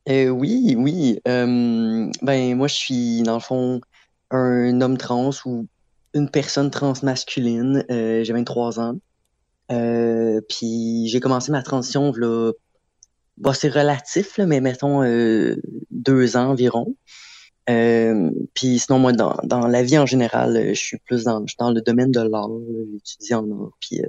Euh, 0.08 0.28
oui, 0.28 0.74
oui. 0.76 1.20
euh, 1.26 2.10
ben, 2.22 2.56
moi, 2.56 2.68
je 2.68 2.74
suis, 2.74 3.22
dans 3.22 3.34
le 3.34 3.40
fond, 3.40 3.80
un 4.30 4.80
homme 4.80 4.98
trans 4.98 5.30
ou 5.46 5.66
une 6.14 6.30
personne 6.30 6.70
trans 6.70 6.94
masculine. 7.02 7.84
Euh, 7.90 8.22
j'ai 8.24 8.32
23 8.32 8.80
ans. 8.80 8.98
Euh, 9.72 10.40
puis 10.48 11.08
j'ai 11.08 11.20
commencé 11.20 11.50
ma 11.50 11.62
transition, 11.62 12.12
là, 12.16 12.52
bon, 13.38 13.52
c'est 13.52 13.70
relatif, 13.70 14.36
là, 14.36 14.46
mais 14.46 14.60
mettons 14.60 15.02
euh, 15.02 15.56
deux 15.90 16.36
ans 16.36 16.50
environ. 16.50 16.94
Euh, 17.70 18.30
puis 18.52 18.78
sinon, 18.78 18.98
moi, 18.98 19.12
dans, 19.12 19.38
dans 19.42 19.66
la 19.66 19.82
vie 19.82 19.96
en 19.96 20.04
général, 20.04 20.74
je 20.74 20.80
suis 20.80 20.98
plus 20.98 21.24
dans, 21.24 21.42
dans 21.58 21.70
le 21.70 21.80
domaine 21.80 22.10
de 22.10 22.20
l'art. 22.20 22.50
J'étudie 23.04 23.34
en 23.34 23.50
art. 23.50 23.70
Puis 23.80 24.00
euh, 24.02 24.08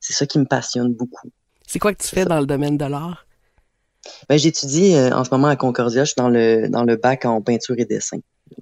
c'est 0.00 0.14
ça 0.14 0.24
qui 0.24 0.38
me 0.38 0.46
passionne 0.46 0.94
beaucoup. 0.94 1.28
C'est 1.66 1.78
quoi 1.78 1.92
que 1.92 2.02
tu 2.02 2.08
fais 2.08 2.24
dans 2.24 2.40
le 2.40 2.46
domaine 2.46 2.78
de 2.78 2.86
l'art? 2.86 3.26
Ben, 4.28 4.38
j'étudie 4.38 4.94
euh, 4.94 5.10
en 5.12 5.24
ce 5.24 5.30
moment 5.30 5.48
à 5.48 5.56
Concordia. 5.56 6.04
Je 6.04 6.10
suis 6.10 6.18
dans 6.18 6.28
le, 6.28 6.68
dans 6.68 6.84
le 6.84 6.96
bac 6.96 7.24
en 7.24 7.40
peinture 7.42 7.76
et 7.78 7.84
dessin. 7.84 8.18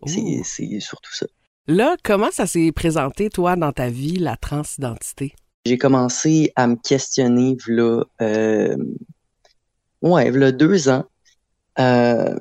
C'est, 0.06 0.80
surtout 0.80 1.14
ça. 1.14 1.26
Là, 1.68 1.96
comment 2.02 2.30
ça 2.30 2.46
s'est 2.46 2.72
présenté, 2.72 3.30
toi, 3.30 3.56
dans 3.56 3.72
ta 3.72 3.88
vie, 3.88 4.16
la 4.16 4.36
transidentité? 4.36 5.34
J'ai 5.64 5.78
commencé 5.78 6.52
à 6.54 6.68
me 6.68 6.76
questionner, 6.76 7.56
v'là, 7.66 8.04
euh, 8.20 8.76
ouais, 10.02 10.30
v'là 10.30 10.52
deux 10.52 10.88
ans. 10.88 11.04
Euh, 11.78 12.36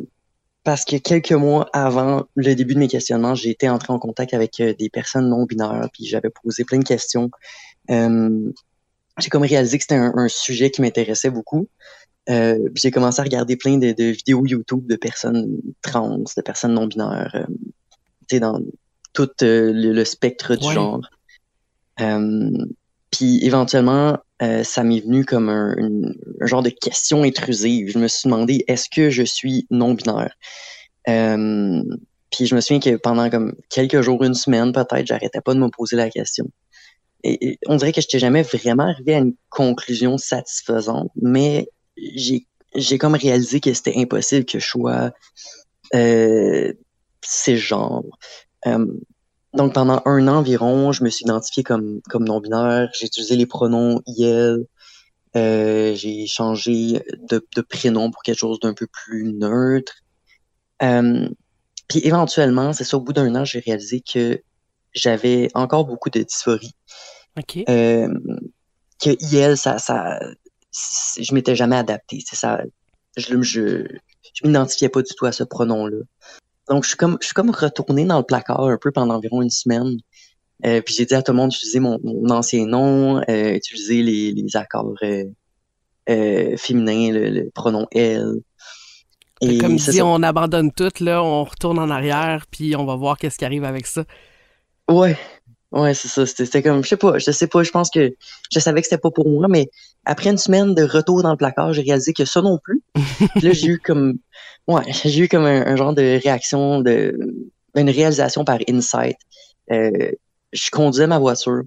parce 0.63 0.83
que 0.83 0.97
quelques 0.97 1.31
mois 1.31 1.69
avant 1.73 2.25
le 2.35 2.55
début 2.55 2.73
de 2.73 2.79
mes 2.79 2.87
questionnements, 2.87 3.35
j'ai 3.35 3.51
été 3.51 3.69
entré 3.69 3.93
en 3.93 3.99
contact 3.99 4.33
avec 4.33 4.59
euh, 4.59 4.73
des 4.73 4.89
personnes 4.89 5.29
non 5.29 5.45
binaires, 5.45 5.89
puis 5.93 6.05
j'avais 6.05 6.31
posé 6.43 6.63
plein 6.63 6.79
de 6.79 6.83
questions. 6.83 7.29
Euh, 7.91 8.51
j'ai 9.19 9.29
comme 9.29 9.43
réalisé 9.43 9.77
que 9.77 9.83
c'était 9.83 9.95
un, 9.95 10.13
un 10.15 10.27
sujet 10.27 10.71
qui 10.71 10.81
m'intéressait 10.81 11.29
beaucoup. 11.29 11.67
Euh, 12.29 12.57
j'ai 12.75 12.91
commencé 12.91 13.19
à 13.19 13.23
regarder 13.23 13.55
plein 13.55 13.77
de, 13.77 13.91
de 13.91 14.05
vidéos 14.05 14.45
YouTube 14.45 14.87
de 14.87 14.95
personnes 14.95 15.57
trans, 15.81 16.17
de 16.17 16.41
personnes 16.41 16.73
non 16.73 16.87
binaires, 16.87 17.31
euh, 17.35 17.45
tu 18.27 18.35
sais, 18.35 18.39
dans 18.39 18.59
tout 19.13 19.29
euh, 19.43 19.71
le, 19.71 19.93
le 19.93 20.05
spectre 20.05 20.55
du 20.55 20.65
Ouais. 20.67 20.73
genre. 20.73 21.01
Euh, 22.01 22.49
puis 23.11 23.45
éventuellement, 23.45 24.17
ça 24.63 24.83
m'est 24.83 24.99
venu 24.99 25.23
comme 25.23 25.47
un, 25.47 25.73
une- 25.77 26.13
un 26.41 26.45
genre 26.45 26.61
de 26.63 26.69
question 26.69 27.23
intrusive. 27.23 27.89
Je 27.89 27.97
me 27.99 28.07
suis 28.09 28.27
demandé, 28.29 28.65
est-ce 28.67 28.89
que 28.93 29.09
je 29.09 29.23
suis 29.23 29.65
non-binaire? 29.71 30.33
Euh, 31.07 31.81
puis 32.31 32.45
je 32.45 32.55
me 32.55 32.59
souviens 32.59 32.81
que 32.81 32.97
pendant 32.97 33.29
comme 33.29 33.53
quelques 33.69 34.01
jours, 34.01 34.21
une 34.25 34.33
semaine 34.33 34.73
peut-être, 34.73 35.05
j'arrêtais 35.07 35.39
pas 35.39 35.53
de 35.53 35.59
me 35.59 35.69
poser 35.69 35.95
la 35.95 36.09
question. 36.09 36.49
Et, 37.23 37.47
et 37.51 37.59
on 37.67 37.77
dirait 37.77 37.93
que 37.93 38.01
je 38.01 38.07
n'étais 38.07 38.19
jamais 38.19 38.41
vraiment 38.41 38.83
arrivé 38.89 39.15
à 39.15 39.19
une 39.19 39.35
conclusion 39.49 40.17
satisfaisante, 40.17 41.09
mais 41.21 41.69
j'ai 41.97 42.47
j'ai 42.75 42.97
comme 42.97 43.15
réalisé 43.15 43.59
que 43.61 43.73
c'était 43.73 43.97
impossible 43.97 44.45
que 44.45 44.59
je 44.59 44.65
sois 44.65 45.11
euh, 45.93 46.73
ces 47.21 47.57
genres. 47.57 48.03
Euh, 48.67 48.85
donc 49.53 49.73
pendant 49.73 50.01
un 50.05 50.27
an 50.27 50.37
environ, 50.37 50.91
je 50.91 51.03
me 51.03 51.09
suis 51.09 51.23
identifié 51.23 51.63
comme 51.63 52.01
comme 52.09 52.25
non 52.25 52.41
binaire. 52.41 52.89
J'ai 52.93 53.05
utilisé 53.07 53.35
les 53.35 53.45
pronoms 53.45 54.01
IL. 54.07 54.65
Euh, 55.35 55.95
j'ai 55.95 56.27
changé 56.27 57.03
de, 57.29 57.45
de 57.55 57.61
prénom 57.61 58.09
pour 58.11 58.23
quelque 58.23 58.39
chose 58.39 58.59
d'un 58.59 58.73
peu 58.73 58.87
plus 58.87 59.33
neutre. 59.33 59.93
Euh, 60.81 61.27
puis 61.87 61.99
éventuellement, 62.03 62.73
c'est 62.73 62.83
ça, 62.83 62.97
au 62.97 63.01
bout 63.01 63.13
d'un 63.13 63.35
an, 63.35 63.45
j'ai 63.45 63.59
réalisé 63.59 64.01
que 64.01 64.41
j'avais 64.93 65.49
encore 65.53 65.85
beaucoup 65.85 66.09
de 66.09 66.21
dysphorie. 66.21 66.73
OK. 67.37 67.59
Euh, 67.67 68.07
que 69.01 69.09
IL, 69.33 69.57
ça, 69.57 69.77
ça, 69.77 70.19
je 71.19 71.33
m'étais 71.33 71.55
jamais 71.55 71.75
adapté. 71.75 72.23
C'est 72.25 72.35
ça, 72.35 72.61
je, 73.17 73.41
je, 73.41 73.85
je 74.33 74.47
m'identifiais 74.47 74.89
pas 74.89 75.01
du 75.01 75.13
tout 75.15 75.25
à 75.25 75.31
ce 75.31 75.43
pronom-là. 75.43 75.99
Donc, 76.69 76.83
je 76.83 76.89
suis 76.89 76.97
comme, 76.97 77.17
je 77.21 77.27
suis 77.27 77.33
comme 77.33 77.51
retourné 77.51 78.05
dans 78.05 78.17
le 78.17 78.23
placard 78.23 78.65
un 78.65 78.77
peu 78.77 78.91
pendant 78.91 79.15
environ 79.15 79.41
une 79.41 79.49
semaine. 79.49 79.97
Euh, 80.65 80.81
puis 80.81 80.95
j'ai 80.95 81.05
dit 81.05 81.13
à 81.13 81.21
tout 81.21 81.31
le 81.31 81.37
monde 81.37 81.51
d'utiliser 81.51 81.79
mon, 81.79 81.99
mon 82.03 82.29
ancien 82.29 82.65
nom, 82.65 83.21
euh, 83.29 83.53
utiliser 83.55 84.01
les, 84.01 84.31
les 84.31 84.55
accords 84.55 84.95
euh, 85.03 85.25
euh, 86.09 86.57
féminins, 86.57 87.11
le, 87.11 87.29
le 87.29 87.49
pronom 87.51 87.87
elle. 87.91 88.35
Et 89.41 89.57
Comme 89.57 89.77
ça. 89.77 89.91
on 90.05 90.23
abandonne 90.23 90.71
tout, 90.71 90.91
là, 91.01 91.21
on 91.21 91.43
retourne 91.43 91.77
en 91.77 91.89
arrière, 91.89 92.45
puis 92.49 92.75
on 92.75 92.85
va 92.85 92.95
voir 92.95 93.17
qu'est-ce 93.17 93.37
qui 93.37 93.43
arrive 93.43 93.65
avec 93.65 93.85
ça. 93.85 94.05
Ouais, 94.89 95.17
ouais, 95.73 95.93
c'est 95.93 96.07
ça. 96.07 96.25
C'était 96.25 96.63
comme, 96.63 96.83
je 96.83 96.89
sais 96.89 96.97
pas, 96.97 97.17
je 97.17 97.31
sais 97.31 97.47
pas, 97.47 97.61
je 97.61 97.71
pense 97.71 97.89
que 97.89 98.13
je 98.51 98.59
savais 98.59 98.81
que 98.81 98.87
c'était 98.87 99.01
pas 99.01 99.11
pour 99.11 99.27
moi, 99.27 99.47
mais 99.49 99.69
après 100.05 100.29
une 100.29 100.37
semaine 100.37 100.73
de 100.75 100.83
retour 100.83 101.23
dans 101.23 101.31
le 101.31 101.37
placard, 101.37 101.73
j'ai 101.73 101.81
réalisé 101.81 102.13
que 102.13 102.25
ça 102.25 102.41
non 102.41 102.57
plus. 102.63 102.81
Puis 102.93 103.41
là, 103.43 103.51
j'ai 103.53 103.67
eu 103.67 103.79
comme, 103.79 104.17
ouais, 104.67 104.83
j'ai 105.03 105.23
eu 105.23 105.27
comme 105.27 105.45
un, 105.45 105.65
un 105.65 105.75
genre 105.75 105.93
de 105.93 106.19
réaction, 106.23 106.81
de, 106.81 107.17
une 107.75 107.89
réalisation 107.89 108.45
par 108.45 108.59
insight. 108.69 109.17
euh, 109.71 110.11
je 110.53 110.69
conduisais 110.71 111.07
ma 111.07 111.19
voiture. 111.19 111.63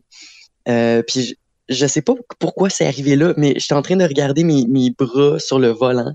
Euh, 0.68 1.02
puis 1.06 1.22
je, 1.68 1.74
je 1.74 1.86
sais 1.86 2.00
pas 2.02 2.14
pourquoi 2.38 2.70
c'est 2.70 2.86
arrivé 2.86 3.16
là, 3.16 3.34
mais 3.36 3.54
j'étais 3.56 3.74
en 3.74 3.82
train 3.82 3.96
de 3.96 4.04
regarder 4.04 4.44
mes, 4.44 4.66
mes 4.66 4.90
bras 4.90 5.38
sur 5.38 5.58
le 5.58 5.68
volant. 5.68 6.14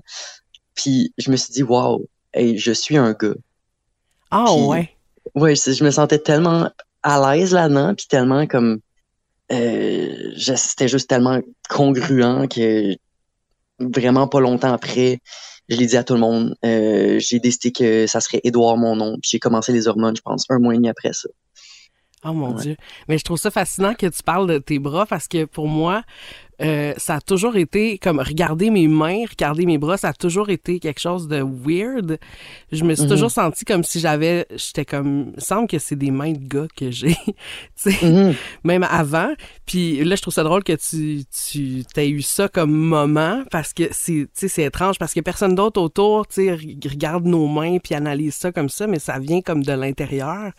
Puis 0.74 1.12
je 1.18 1.30
me 1.30 1.36
suis 1.36 1.52
dit, 1.52 1.62
waouh, 1.62 2.06
hey, 2.32 2.58
je 2.58 2.72
suis 2.72 2.96
un 2.96 3.12
gars. 3.12 3.34
Ah 4.30 4.44
Puis- 4.48 4.64
ouais. 4.64 4.90
Ouais, 5.34 5.54
je, 5.54 5.72
je 5.72 5.84
me 5.84 5.90
sentais 5.90 6.18
tellement 6.18 6.68
à 7.02 7.36
l'aise 7.36 7.52
là-dedans, 7.52 7.94
puis 7.94 8.06
tellement 8.08 8.46
comme 8.46 8.80
euh, 9.52 10.32
c'était 10.36 10.88
juste 10.88 11.08
tellement 11.08 11.40
congruent 11.68 12.48
que 12.48 12.94
vraiment 13.78 14.28
pas 14.28 14.40
longtemps 14.40 14.72
après, 14.72 15.18
je 15.68 15.76
l'ai 15.76 15.86
dit 15.86 15.96
à 15.96 16.04
tout 16.04 16.14
le 16.14 16.20
monde. 16.20 16.54
euh, 16.64 17.18
j'ai 17.18 17.40
décidé 17.40 17.72
que 17.72 18.06
ça 18.06 18.20
serait 18.20 18.40
Édouard 18.44 18.76
mon 18.76 18.96
nom, 18.96 19.12
puis 19.20 19.30
j'ai 19.32 19.38
commencé 19.38 19.72
les 19.72 19.88
hormones, 19.88 20.16
je 20.16 20.22
pense, 20.22 20.44
un 20.48 20.58
mois 20.58 20.74
et 20.74 20.76
demi 20.76 20.88
après 20.88 21.12
ça. 21.12 21.28
Oh 22.26 22.32
mon 22.32 22.54
Ouais. 22.54 22.62
Dieu. 22.62 22.76
Mais 23.08 23.18
je 23.18 23.24
trouve 23.24 23.36
ça 23.38 23.50
fascinant 23.50 23.94
que 23.94 24.06
tu 24.06 24.22
parles 24.22 24.48
de 24.48 24.56
tes 24.58 24.78
bras 24.78 25.04
parce 25.04 25.28
que 25.28 25.44
pour 25.44 25.68
moi, 25.68 26.02
euh, 26.62 26.94
ça 26.96 27.16
a 27.16 27.20
toujours 27.20 27.56
été 27.56 27.98
comme 27.98 28.20
regarder 28.20 28.70
mes 28.70 28.86
mains, 28.88 29.24
regarder 29.28 29.66
mes 29.66 29.78
bras, 29.78 29.96
ça 29.96 30.08
a 30.08 30.12
toujours 30.12 30.50
été 30.50 30.78
quelque 30.78 31.00
chose 31.00 31.26
de 31.28 31.42
weird. 31.42 32.18
Je 32.72 32.84
me 32.84 32.94
suis 32.94 33.06
toujours 33.08 33.30
senti 33.30 33.64
comme 33.64 33.82
si 33.82 34.00
j'avais, 34.00 34.46
j'étais 34.54 34.84
comme, 34.84 35.26
il 35.30 35.36
me 35.36 35.40
semble 35.40 35.66
que 35.66 35.78
c'est 35.78 35.96
des 35.96 36.10
mains 36.10 36.32
de 36.32 36.46
gars 36.46 36.66
que 36.76 36.90
j'ai, 36.90 37.16
tu 37.26 37.90
sais, 37.90 38.06
Mhm. 38.06 38.34
même 38.64 38.82
avant. 38.88 39.32
Puis 39.66 40.04
là, 40.04 40.14
je 40.16 40.22
trouve 40.22 40.34
ça 40.34 40.42
drôle 40.44 40.62
que 40.64 40.74
tu, 40.74 41.24
tu 41.30 41.84
aies 41.96 42.08
eu 42.10 42.22
ça 42.22 42.48
comme 42.48 42.72
moment 42.72 43.42
parce 43.50 43.72
que 43.72 43.84
c'est, 43.90 44.12
tu 44.12 44.28
sais, 44.34 44.48
c'est 44.48 44.64
étrange 44.64 44.98
parce 44.98 45.14
que 45.14 45.20
personne 45.20 45.54
d'autre 45.54 45.80
autour, 45.80 46.26
tu 46.26 46.34
sais, 46.46 46.54
re- 46.54 46.88
regarde 46.88 47.24
nos 47.26 47.46
mains 47.48 47.78
puis 47.78 47.94
analyse 47.94 48.34
ça 48.34 48.52
comme 48.52 48.68
ça, 48.68 48.86
mais 48.86 48.98
ça 48.98 49.18
vient 49.18 49.40
comme 49.40 49.62
de 49.64 49.72
l'intérieur. 49.72 50.52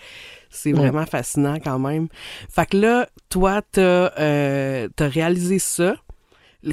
C'est 0.49 0.73
Ouais. 0.73 0.79
vraiment 0.79 1.05
fascinant 1.05 1.57
quand 1.63 1.79
même. 1.79 2.07
Fait 2.49 2.65
que 2.65 2.77
là, 2.77 3.07
toi, 3.29 3.61
t'as 3.71 4.11
euh, 4.19 4.87
t'as 4.95 5.07
réalisé 5.07 5.59
ça. 5.59 5.95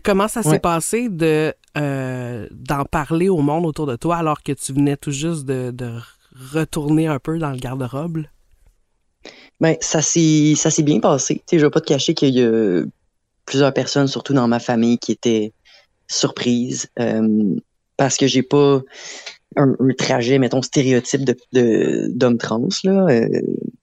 Comment 0.05 0.29
ça 0.29 0.43
s'est 0.43 0.49
Ouais. 0.51 0.59
passé 0.59 1.09
de 1.09 1.53
euh, 1.77 2.47
d'en 2.51 2.85
parler 2.85 3.29
au 3.29 3.39
monde 3.39 3.67
autour 3.67 3.87
de 3.87 3.97
toi 3.97 4.17
alors 4.17 4.43
que 4.43 4.53
tu 4.53 4.73
venais 4.73 4.97
tout 4.97 5.11
juste 5.11 5.45
de, 5.45 5.71
de 5.71 5.91
retourner 6.53 7.07
un 7.09 7.19
peu 7.19 7.39
dans 7.39 7.51
le 7.51 7.59
garde-robe? 7.59 8.23
Ben, 9.61 9.77
ça 9.81 10.03
s'est 10.03 10.55
ça 10.57 10.71
s'est 10.71 10.83
bien 10.83 10.99
passé. 11.01 11.43
Sais, 11.47 11.59
je 11.59 11.65
vais 11.67 11.71
pas 11.71 11.81
te 11.81 11.87
cacher 11.87 12.15
qu'il 12.15 12.35
y 12.35 12.43
a 12.43 12.83
plusieurs 13.47 13.73
personnes, 13.73 14.07
surtout 14.09 14.33
dans 14.35 14.49
ma 14.49 14.59
famille, 14.61 14.99
qui 14.99 15.13
étaient 15.13 15.53
surprises 16.09 16.89
euh, 16.99 17.55
parce 17.97 18.17
que 18.17 18.27
j'ai 18.27 18.43
pas 18.43 18.81
un, 19.57 19.77
trajet, 19.99 20.39
mettons, 20.39 20.63
stéréotype 20.63 21.25
de 21.25 21.37
de- 21.53 22.07
d'homme 22.11 22.39
trans 22.39 22.69
là. 22.85 23.07
Euh, 23.11 23.29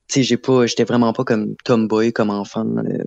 tu 0.08 0.14
sais, 0.14 0.24
j'ai 0.24 0.38
pas, 0.38 0.66
j'étais 0.66 0.86
vraiment 0.86 1.14
pas 1.14 1.24
comme 1.24 1.56
tomboy 1.64 2.12
comme 2.12 2.30
enfant. 2.32 2.66
Euh, 2.78 3.04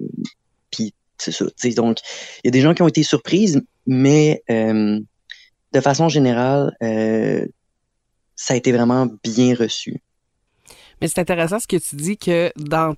Puis 0.71 0.95
c'est 1.19 1.33
ça. 1.33 1.47
Tu 1.47 1.71
sais, 1.71 1.75
donc 1.75 1.99
il 2.43 2.47
y 2.47 2.49
a 2.49 2.51
des 2.53 2.61
gens 2.61 2.75
qui 2.75 2.83
ont 2.83 2.89
été 2.89 3.03
surprises, 3.03 3.61
mais 3.87 4.43
euh, 4.51 5.01
de 5.73 5.81
façon 5.81 6.09
générale, 6.09 6.77
euh, 6.83 7.47
ça 8.37 8.55
a 8.55 8.57
été 8.57 8.73
vraiment 8.73 9.09
bien 9.25 9.55
reçu. 9.55 10.03
Mais 11.01 11.09
c'est 11.09 11.21
intéressant 11.21 11.59
ce 11.59 11.67
que 11.67 11.77
tu 11.77 11.97
dis 11.97 12.17
que 12.17 12.53
dans 12.57 12.95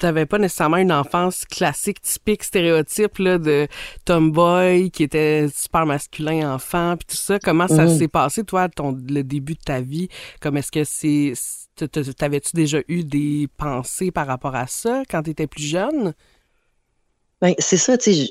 t'avais 0.00 0.26
pas 0.26 0.38
nécessairement 0.38 0.78
une 0.78 0.90
enfance 0.92 1.44
classique, 1.44 2.00
typique, 2.02 2.42
stéréotype 2.42 3.18
là, 3.18 3.38
de 3.38 3.68
tomboy 4.04 4.90
qui 4.90 5.04
était 5.04 5.46
super 5.54 5.86
masculin 5.86 6.54
enfant, 6.54 6.96
puis 6.96 7.06
tout 7.08 7.16
ça. 7.22 7.38
Comment 7.38 7.68
ça 7.68 7.84
Mhm. 7.84 7.98
s'est 7.98 8.08
passé, 8.08 8.42
toi, 8.44 8.68
ton, 8.68 8.92
le 9.08 9.22
début 9.22 9.54
de 9.54 9.60
ta 9.64 9.80
vie? 9.80 10.08
Comme 10.40 10.56
est-ce 10.56 10.72
que 10.72 10.84
c'est... 10.84 11.32
T'avais-tu 12.18 12.50
déjà 12.54 12.78
eu 12.88 13.04
des 13.04 13.48
pensées 13.56 14.10
par 14.10 14.26
rapport 14.26 14.54
à 14.54 14.66
ça 14.66 15.02
quand 15.08 15.22
t'étais 15.22 15.46
plus 15.46 15.62
jeune? 15.64 16.12
Ben, 17.40 17.54
c'est 17.58 17.78
ça, 17.78 17.96
tu 17.96 18.12
sais, 18.12 18.30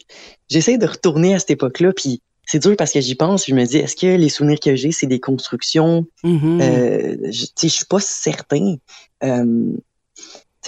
j'essaie 0.49 0.77
de 0.77 0.85
retourner 0.85 1.33
à 1.33 1.39
cette 1.39 1.51
époque-là, 1.51 1.93
puis 1.93 2.21
c'est 2.45 2.59
dur 2.59 2.75
parce 2.77 2.91
que 2.91 3.01
j'y 3.01 3.15
pense, 3.15 3.47
je 3.47 3.55
me 3.55 3.65
dis, 3.65 3.77
est-ce 3.77 3.95
que 3.95 4.05
les 4.07 4.29
souvenirs 4.29 4.59
que 4.59 4.75
j'ai, 4.75 4.91
c'est 4.91 5.07
des 5.07 5.19
constructions? 5.19 6.05
Mhm. 6.23 6.59
Euh, 6.61 7.15
tu 7.31 7.33
sais, 7.55 7.67
je 7.69 7.73
suis 7.73 7.85
pas 7.85 7.99
certain. 7.99 8.75
Euh, 9.23 9.73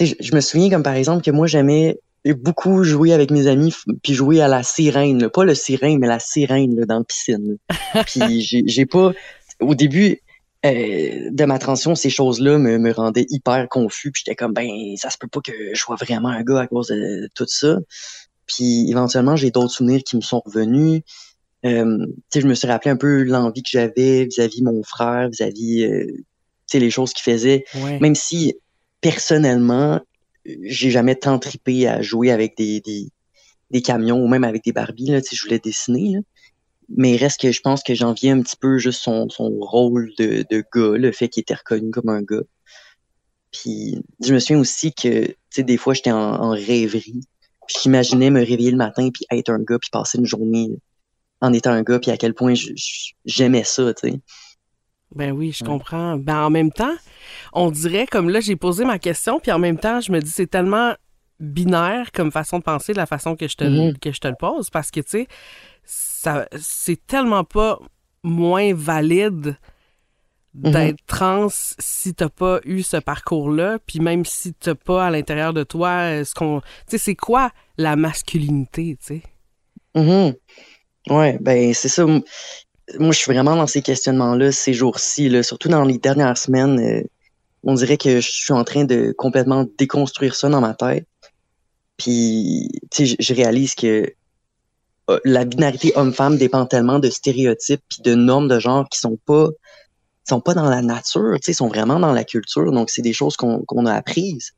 je, 0.06 0.14
je 0.20 0.34
me 0.34 0.40
souviens 0.40 0.70
comme 0.70 0.82
par 0.82 0.94
exemple 0.94 1.22
que 1.22 1.30
moi, 1.30 1.46
j'aimais 1.46 1.98
beaucoup 2.30 2.84
jouer 2.84 3.12
avec 3.12 3.30
mes 3.30 3.46
amis, 3.48 3.74
puis 4.02 4.14
jouer 4.14 4.40
à 4.40 4.48
la 4.48 4.62
sirène, 4.62 5.20
là. 5.20 5.28
pas 5.28 5.44
le 5.44 5.54
sirène, 5.54 5.98
mais 5.98 6.06
la 6.06 6.20
sirène 6.20 6.76
là, 6.76 6.86
dans 6.86 6.98
la 6.98 7.04
piscine. 7.04 7.58
puis 8.06 8.64
j'ai 8.66 8.86
pas, 8.86 9.12
au 9.60 9.74
début 9.74 10.20
euh, 10.64 11.30
de 11.30 11.44
ma 11.44 11.58
transition, 11.58 11.94
ces 11.96 12.10
choses-là 12.10 12.58
me, 12.58 12.78
me 12.78 12.92
rendaient 12.92 13.26
hyper 13.28 13.68
confus, 13.68 14.12
puis 14.12 14.22
j'étais 14.24 14.36
comme, 14.36 14.52
ben, 14.52 14.68
ça 14.96 15.10
se 15.10 15.18
peut 15.18 15.26
pas 15.26 15.40
que 15.40 15.52
je 15.72 15.78
sois 15.78 15.96
vraiment 15.96 16.28
un 16.28 16.42
gars 16.42 16.60
à 16.60 16.66
cause 16.68 16.88
de 16.88 17.28
tout 17.34 17.46
ça. 17.48 17.78
Puis 18.46 18.88
éventuellement, 18.88 19.34
j'ai 19.34 19.50
d'autres 19.50 19.72
souvenirs 19.72 20.02
qui 20.04 20.16
me 20.16 20.20
sont 20.20 20.42
revenus. 20.44 21.02
Euh, 21.64 22.06
tu 22.06 22.12
sais, 22.30 22.40
je 22.40 22.46
me 22.46 22.54
suis 22.54 22.68
rappelé 22.68 22.90
un 22.90 22.96
peu 22.96 23.22
l'envie 23.24 23.62
que 23.62 23.70
j'avais 23.70 24.24
vis-à-vis 24.24 24.60
de 24.60 24.64
mon 24.64 24.82
frère, 24.82 25.28
vis-à-vis, 25.28 25.84
euh, 25.84 26.06
tu 26.06 26.24
sais, 26.66 26.78
les 26.78 26.90
choses 26.90 27.12
qu'il 27.12 27.24
faisait. 27.24 27.64
Ouais. 27.82 27.98
Même 28.00 28.14
si, 28.14 28.54
personnellement, 29.02 30.00
j'ai 30.62 30.90
jamais 30.90 31.16
tant 31.16 31.38
tripé 31.38 31.86
à 31.86 32.00
jouer 32.00 32.30
avec 32.30 32.56
des, 32.56 32.80
des, 32.80 33.10
des 33.70 33.82
camions 33.82 34.22
ou 34.24 34.28
même 34.28 34.44
avec 34.44 34.64
des 34.64 34.72
Barbies, 34.72 35.08
sais, 35.22 35.36
je 35.36 35.42
voulais 35.42 35.58
dessiner, 35.58 36.14
là. 36.14 36.20
Mais 36.94 37.16
reste 37.16 37.40
que 37.40 37.52
je 37.52 37.60
pense 37.60 37.82
que 37.82 37.94
j'enviais 37.94 38.30
un 38.30 38.42
petit 38.42 38.56
peu 38.56 38.76
juste 38.76 39.00
son, 39.02 39.28
son 39.30 39.48
rôle 39.60 40.12
de, 40.18 40.44
de 40.50 40.64
gars, 40.74 40.98
le 40.98 41.12
fait 41.12 41.28
qu'il 41.28 41.40
était 41.40 41.54
reconnu 41.54 41.90
comme 41.90 42.10
un 42.10 42.20
gars. 42.20 42.42
Puis 43.50 44.02
je 44.22 44.34
me 44.34 44.38
souviens 44.38 44.58
aussi 44.58 44.92
que, 44.92 45.34
tu 45.50 45.64
des 45.64 45.76
fois, 45.76 45.94
j'étais 45.94 46.10
en, 46.10 46.50
rêverie. 46.50 47.20
J'imaginais 47.68 48.30
me 48.30 48.40
réveiller 48.40 48.72
le 48.72 48.76
matin 48.76 49.08
puis 49.12 49.24
être 49.30 49.50
un 49.50 49.60
gars 49.60 49.78
puis 49.78 49.88
passer 49.90 50.18
une 50.18 50.26
journée 50.26 50.68
en 51.40 51.52
étant 51.52 51.70
un 51.70 51.82
gars 51.82 51.98
puis 51.98 52.10
à 52.10 52.16
quel 52.16 52.34
point 52.34 52.54
j'aimais 53.24 53.64
ça, 53.64 53.94
tu 53.94 54.10
sais. 54.10 54.20
Ben 55.14 55.32
oui, 55.32 55.52
je 55.52 55.62
comprends. 55.64 56.16
Ben 56.16 56.44
en 56.44 56.50
même 56.50 56.70
temps, 56.72 56.94
on 57.52 57.70
dirait 57.70 58.06
comme 58.06 58.28
là 58.30 58.40
j'ai 58.40 58.56
posé 58.56 58.84
ma 58.84 58.98
question, 58.98 59.40
puis 59.40 59.52
en 59.52 59.58
même 59.58 59.78
temps 59.78 60.00
je 60.00 60.10
me 60.12 60.20
dis 60.20 60.30
c'est 60.30 60.46
tellement 60.46 60.94
binaire 61.40 62.12
comme 62.12 62.30
façon 62.30 62.58
de 62.58 62.62
penser 62.64 62.92
de 62.92 62.98
la 62.98 63.06
façon 63.06 63.34
que 63.36 63.48
je 63.48 63.56
te 63.56 63.64
le- 63.64 63.70
Mhm. 63.88 63.98
que 63.98 64.12
je 64.12 64.20
te 64.20 64.28
le 64.28 64.36
pose 64.38 64.70
parce 64.70 64.90
que 64.90 65.00
tu 65.00 65.10
sais 65.10 65.26
ça 65.84 66.46
c'est 66.56 67.04
tellement 67.06 67.44
pas 67.44 67.78
moins 68.22 68.72
valide 68.74 69.56
d'être 70.54 70.98
trans 71.06 71.48
si 71.50 72.14
t'as 72.14 72.28
pas 72.28 72.60
eu 72.64 72.82
ce 72.82 72.98
parcours-là, 72.98 73.78
puis 73.86 74.00
même 74.00 74.24
si 74.26 74.52
t'as 74.52 74.74
pas 74.74 75.06
à 75.06 75.10
l'intérieur 75.10 75.54
de 75.54 75.64
toi 75.64 75.88
euh, 76.20 76.24
ce 76.24 76.34
qu'on, 76.34 76.60
tu 76.60 76.66
sais, 76.88 76.98
c'est 76.98 77.14
quoi 77.16 77.50
la 77.78 77.96
masculinité, 77.96 78.96
tu 79.00 79.06
sais? 79.06 79.22
Mhm. 79.94 80.34
Ouais, 81.08 81.38
ben 81.40 81.72
c'est 81.74 81.88
ça. 81.88 82.04
Moi, 82.98 83.12
je 83.12 83.18
suis 83.18 83.32
vraiment 83.32 83.56
dans 83.56 83.66
ces 83.66 83.82
questionnements-là 83.82 84.52
ces 84.52 84.72
jours-ci, 84.74 85.30
surtout 85.44 85.68
dans 85.68 85.84
les 85.84 85.98
dernières 85.98 86.36
semaines. 86.36 86.78
euh, 86.80 87.02
on 87.64 87.74
dirait 87.74 87.98
que 87.98 88.20
je 88.20 88.30
suis 88.30 88.52
en 88.54 88.64
train 88.64 88.84
de 88.84 89.14
complètement 89.18 89.66
déconstruire 89.78 90.34
ça 90.36 90.48
dans 90.48 90.60
ma 90.60 90.74
tête. 90.74 91.06
Puis, 91.98 92.70
tu 92.90 93.06
sais, 93.06 93.16
je- 93.20 93.34
réalise 93.34 93.74
que 93.74 94.12
euh, 95.10 95.20
la 95.24 95.44
binarité 95.44 95.92
homme-femme 95.96 96.38
dépend 96.38 96.66
tellement 96.66 96.98
de 96.98 97.10
stéréotypes 97.10 97.82
puis 97.88 98.02
de 98.02 98.14
normes 98.14 98.48
de 98.48 98.58
genre 98.60 98.88
qui 98.88 98.98
sont 99.00 99.18
pas 99.26 99.48
sont 100.28 100.40
pas 100.40 100.54
dans 100.54 100.70
la 100.70 100.82
nature, 100.82 101.34
tu 101.36 101.46
sais, 101.46 101.52
sont 101.54 101.68
vraiment 101.68 102.00
dans 102.00 102.12
la 102.12 102.24
culture. 102.24 102.72
Donc, 102.72 102.90
c'est 102.90 103.02
des 103.02 103.12
choses 103.14 103.36
qu'on 103.36 103.86
a 103.86 103.94
apprises. 103.94 104.52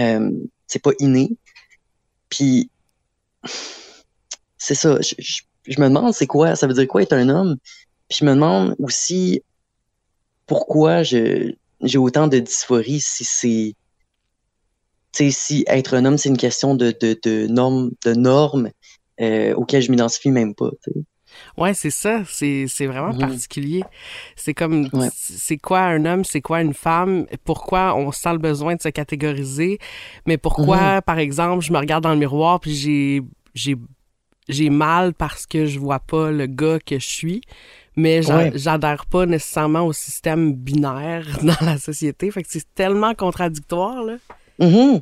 Euh, 0.00 0.30
c'est 0.68 0.82
pas 0.82 0.92
inné. 1.00 1.30
Puis, 2.30 2.70
c'est 4.58 4.74
ça. 4.74 4.98
Je- 5.00 5.42
je 5.66 5.80
me 5.80 5.88
demande 5.88 6.12
c'est 6.14 6.26
quoi, 6.26 6.56
ça 6.56 6.66
veut 6.66 6.74
dire 6.74 6.86
quoi 6.88 7.02
être 7.02 7.12
un 7.12 7.28
homme? 7.28 7.56
Puis 8.08 8.18
je 8.20 8.24
me 8.24 8.34
demande 8.34 8.74
aussi 8.78 9.42
pourquoi 10.46 11.02
j'ai 11.02 11.56
autant 11.96 12.28
de 12.28 12.38
dysphorie 12.38 13.00
si 13.00 13.24
c'est 13.24 13.74
si 15.30 15.64
être 15.66 15.94
un 15.94 16.04
homme 16.04 16.18
c'est 16.18 16.28
une 16.28 16.36
question 16.36 16.74
de 16.74 16.94
de 17.00 17.18
de 17.24 17.46
normes 17.46 17.90
de 18.04 18.12
normes 18.14 18.70
euh, 19.20 19.54
auxquelles 19.54 19.82
je 19.82 19.90
m'identifie 19.90 20.30
même 20.30 20.54
pas. 20.54 20.70
tu 20.84 20.92
sais. 20.92 21.00
Ouais, 21.56 21.74
c'est 21.74 21.90
ça. 21.90 22.22
C'est, 22.28 22.66
vraiment 22.86 23.12
Mhm. 23.12 23.18
particulier. 23.18 23.84
C'est 24.36 24.54
comme, 24.54 24.88
Ouais. 24.92 25.08
c'est 25.14 25.56
quoi 25.58 25.80
un 25.80 26.04
homme, 26.04 26.24
c'est 26.24 26.40
quoi 26.40 26.62
une 26.62 26.74
femme, 26.74 27.26
pourquoi 27.44 27.94
on 27.96 28.12
sent 28.12 28.32
le 28.32 28.38
besoin 28.38 28.76
de 28.76 28.82
se 28.82 28.88
catégoriser, 28.88 29.78
mais 30.26 30.38
pourquoi, 30.38 31.02
par 31.02 31.18
exemple, 31.18 31.64
je 31.64 31.72
me 31.72 31.78
regarde 31.78 32.02
dans 32.04 32.12
le 32.12 32.18
miroir 32.18 32.60
puis 32.60 32.74
j'ai, 32.74 33.76
j'ai, 34.48 34.70
mal 34.70 35.12
parce 35.14 35.46
que 35.46 35.66
je 35.66 35.78
vois 35.78 35.98
pas 36.00 36.30
le 36.30 36.46
gars 36.46 36.78
que 36.84 36.98
je 36.98 37.06
suis, 37.06 37.40
mais 37.96 38.22
j'a- 38.22 38.36
Ouais. 38.36 38.52
j'adhère 38.54 39.06
pas 39.06 39.26
nécessairement 39.26 39.82
au 39.82 39.92
système 39.92 40.52
binaire 40.54 41.26
dans 41.42 41.64
la 41.66 41.78
société. 41.78 42.30
Fait 42.30 42.42
que 42.42 42.48
c'est 42.50 42.74
tellement 42.74 43.14
contradictoire, 43.14 44.02
là. 44.04 44.16
Mhm. 44.58 45.00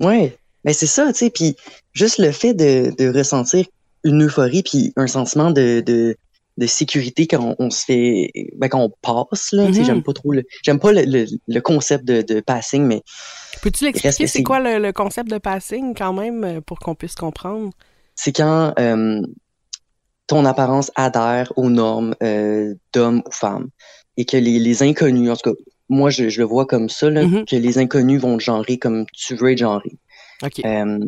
Ouais, 0.00 0.36
ben 0.64 0.74
c'est 0.74 0.86
ça, 0.86 1.12
tu 1.12 1.18
sais, 1.20 1.30
puis 1.30 1.56
juste 1.92 2.18
le 2.18 2.32
fait 2.32 2.54
de, 2.54 2.92
de 2.98 3.16
ressentir 3.16 3.66
une 4.04 4.24
euphorie 4.24 4.62
puis 4.62 4.92
un 4.96 5.06
sentiment 5.06 5.50
de, 5.50 5.80
de 5.84 6.16
de 6.56 6.66
sécurité 6.68 7.26
quand 7.26 7.56
on, 7.58 7.68
se 7.68 7.84
fait 7.84 8.30
ben, 8.56 8.68
quand 8.68 8.78
on 8.80 8.90
passe 9.02 9.50
là 9.50 9.64
Mhm. 9.68 9.84
j'aime 9.84 10.02
pas 10.04 10.12
trop 10.12 10.30
le 10.32 10.44
j'aime 10.62 10.78
pas 10.78 10.92
le, 10.92 11.02
le, 11.02 11.26
le 11.48 11.60
concept 11.60 12.04
de, 12.04 12.22
de 12.22 12.40
passing 12.40 12.84
mais 12.84 13.02
Peux-tu 13.60 13.84
l'expliquer, 13.84 14.24
que 14.24 14.30
c'est 14.30 14.44
quoi 14.44 14.60
le, 14.60 14.78
le 14.78 14.92
concept 14.92 15.28
de 15.30 15.38
passing 15.38 15.94
quand 15.96 16.12
même 16.12 16.60
pour 16.62 16.78
qu'on 16.78 16.94
puisse 16.94 17.16
comprendre? 17.16 17.70
C'est 18.14 18.32
quand 18.32 18.72
euh, 18.78 19.20
ton 20.26 20.44
apparence 20.44 20.90
adhère 20.94 21.52
aux 21.56 21.68
normes 21.70 22.14
euh, 22.22 22.74
d'homme 22.92 23.22
ou 23.26 23.30
femme 23.30 23.68
et 24.16 24.24
que 24.24 24.36
les, 24.36 24.58
les 24.58 24.82
inconnus 24.82 25.30
en 25.30 25.36
tout 25.36 25.50
cas 25.52 25.56
moi 25.88 26.08
je, 26.10 26.28
je 26.30 26.38
le 26.40 26.46
vois 26.46 26.64
comme 26.66 26.88
ça 26.88 27.10
là, 27.10 27.24
Mhm. 27.26 27.44
que 27.44 27.56
les 27.56 27.78
inconnus 27.78 28.20
vont 28.20 28.36
te 28.38 28.42
genrer 28.42 28.78
comme 28.78 29.04
tu 29.12 29.34
veux 29.34 29.52
être 29.52 29.58
genré 29.58 29.98
OK. 30.42 30.60
Euh, 30.64 30.98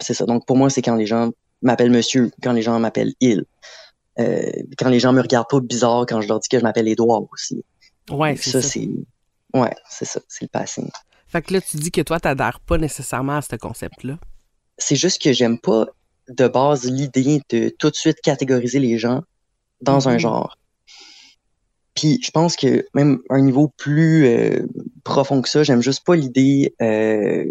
c'est 0.00 0.14
ça. 0.14 0.26
Donc 0.26 0.46
pour 0.46 0.56
moi, 0.56 0.70
c'est 0.70 0.80
quand 0.80 0.94
les 0.94 1.06
gens 1.06 1.30
m'appellent 1.60 1.90
monsieur, 1.90 2.30
quand 2.42 2.52
les 2.52 2.62
gens 2.62 2.78
m'appellent 2.78 3.14
il. 3.20 3.44
Euh, 4.20 4.50
quand 4.78 4.88
les 4.88 5.00
gens 5.00 5.12
me 5.12 5.20
regardent 5.20 5.48
pas 5.50 5.60
bizarre 5.60 6.06
quand 6.08 6.20
je 6.20 6.28
leur 6.28 6.38
dis 6.38 6.48
que 6.48 6.58
je 6.58 6.62
m'appelle 6.62 6.86
Édouard 6.86 7.24
aussi. 7.32 7.64
ouais, 8.10 8.36
c'est 8.36 8.50
ça, 8.50 8.62
ça. 8.62 8.68
c'est. 8.68 8.88
Ouais, 9.52 9.72
c'est 9.90 10.04
ça, 10.04 10.20
c'est 10.28 10.44
le 10.44 10.48
passing. 10.48 10.88
Fait 11.26 11.42
que 11.42 11.52
là, 11.52 11.60
tu 11.60 11.76
dis 11.78 11.90
que 11.90 12.00
toi, 12.00 12.20
t'adhères 12.20 12.60
pas 12.60 12.78
nécessairement 12.78 13.36
à 13.38 13.42
ce 13.42 13.56
concept-là. 13.56 14.18
C'est 14.78 14.96
juste 14.96 15.20
que 15.20 15.32
j'aime 15.32 15.58
pas 15.58 15.86
de 16.28 16.48
base 16.48 16.84
l'idée 16.90 17.40
de 17.50 17.68
tout 17.78 17.90
de 17.90 17.94
suite 17.96 18.20
catégoriser 18.22 18.78
les 18.80 18.98
gens 18.98 19.22
dans 19.80 20.08
un 20.08 20.14
Mhm. 20.14 20.18
genre. 20.20 20.58
Puis 21.94 22.20
je 22.22 22.30
pense 22.30 22.56
que 22.56 22.84
même 22.94 23.20
à 23.30 23.34
un 23.36 23.40
niveau 23.40 23.68
plus 23.76 24.26
euh, 24.26 24.66
profond 25.04 25.40
que 25.40 25.48
ça, 25.48 25.62
j'aime 25.62 25.80
juste 25.82 26.04
pas 26.04 26.14
l'idée 26.16 26.74
euh, 26.82 27.44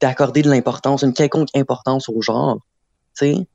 d'accorder 0.00 0.42
de 0.42 0.50
l'importance, 0.50 1.02
une 1.02 1.12
quelconque 1.14 1.48
importance 1.54 2.08
au 2.08 2.20
genre. 2.20 2.58
Tu 3.18 3.34
sais, 3.34 3.46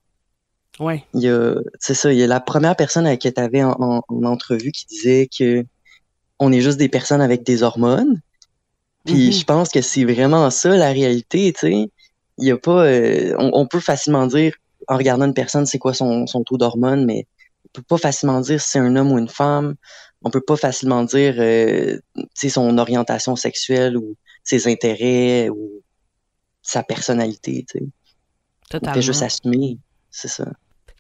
Ouais. 0.79 1.03
il 1.13 1.21
y 1.21 1.29
a, 1.29 1.55
c'est 1.79 1.93
ça, 1.93 2.12
il 2.13 2.19
y 2.19 2.23
a 2.23 2.27
la 2.27 2.39
première 2.39 2.75
personne 2.75 3.05
avec 3.05 3.19
qui 3.21 3.33
tu 3.33 3.41
avais 3.41 3.63
en, 3.63 3.71
en- 3.79 4.01
en 4.07 4.23
entrevue 4.23 4.71
qui 4.71 4.85
disait 4.85 5.27
que 5.27 5.65
on 6.39 6.51
est 6.53 6.62
juste 6.62 6.77
des 6.77 6.88
personnes 6.88 7.21
avec 7.21 7.43
des 7.43 7.63
hormones. 7.63 8.21
Puis 9.05 9.27
Mhm. 9.27 9.31
je 9.33 9.43
pense 9.43 9.69
que 9.69 9.81
c'est 9.81 10.05
vraiment 10.05 10.49
ça 10.49 10.69
la 10.75 10.91
réalité, 10.91 11.51
tu 11.53 11.59
sais. 11.67 11.91
Il 12.39 12.47
y 12.47 12.52
a 12.52 12.58
pas, 12.58 12.86
euh, 12.86 13.36
on, 13.38 13.52
on 13.54 13.67
peut 13.67 13.80
facilement 13.80 14.28
dire 14.28 14.54
en 14.88 14.97
regardant 14.97 15.25
une 15.25 15.34
personne 15.34 15.65
c'est 15.65 15.80
quoi 15.80 15.93
son, 15.93 16.25
son 16.25 16.43
taux 16.43 16.58
d'hormones, 16.58 17.06
mais 17.06 17.28
on 17.65 17.69
peut 17.73 17.84
pas 17.84 17.97
facilement 17.97 18.41
dire 18.41 18.60
si 18.62 18.71
c'est 18.71 18.80
un 18.80 18.95
homme 18.95 19.12
ou 19.12 19.19
une 19.19 19.30
femme. 19.30 19.75
On 20.21 20.30
peut 20.32 20.41
pas 20.41 20.58
facilement 20.58 21.04
dire, 21.04 21.36
euh, 21.38 21.97
tu 22.15 22.25
sais, 22.34 22.49
son 22.49 22.78
orientation 22.78 23.36
sexuelle 23.36 23.95
ou 23.97 24.15
ses 24.43 24.67
intérêts 24.67 25.49
ou 25.49 25.82
sa 26.62 26.84
personnalité, 26.84 27.65
tu 27.69 27.80
sais. 27.80 27.86
On 27.86 28.69
Totalement. 28.69 28.95
fait 28.95 29.02
juste 29.02 29.23
assumer, 29.23 29.78
c'est 30.10 30.28
ça. 30.28 30.45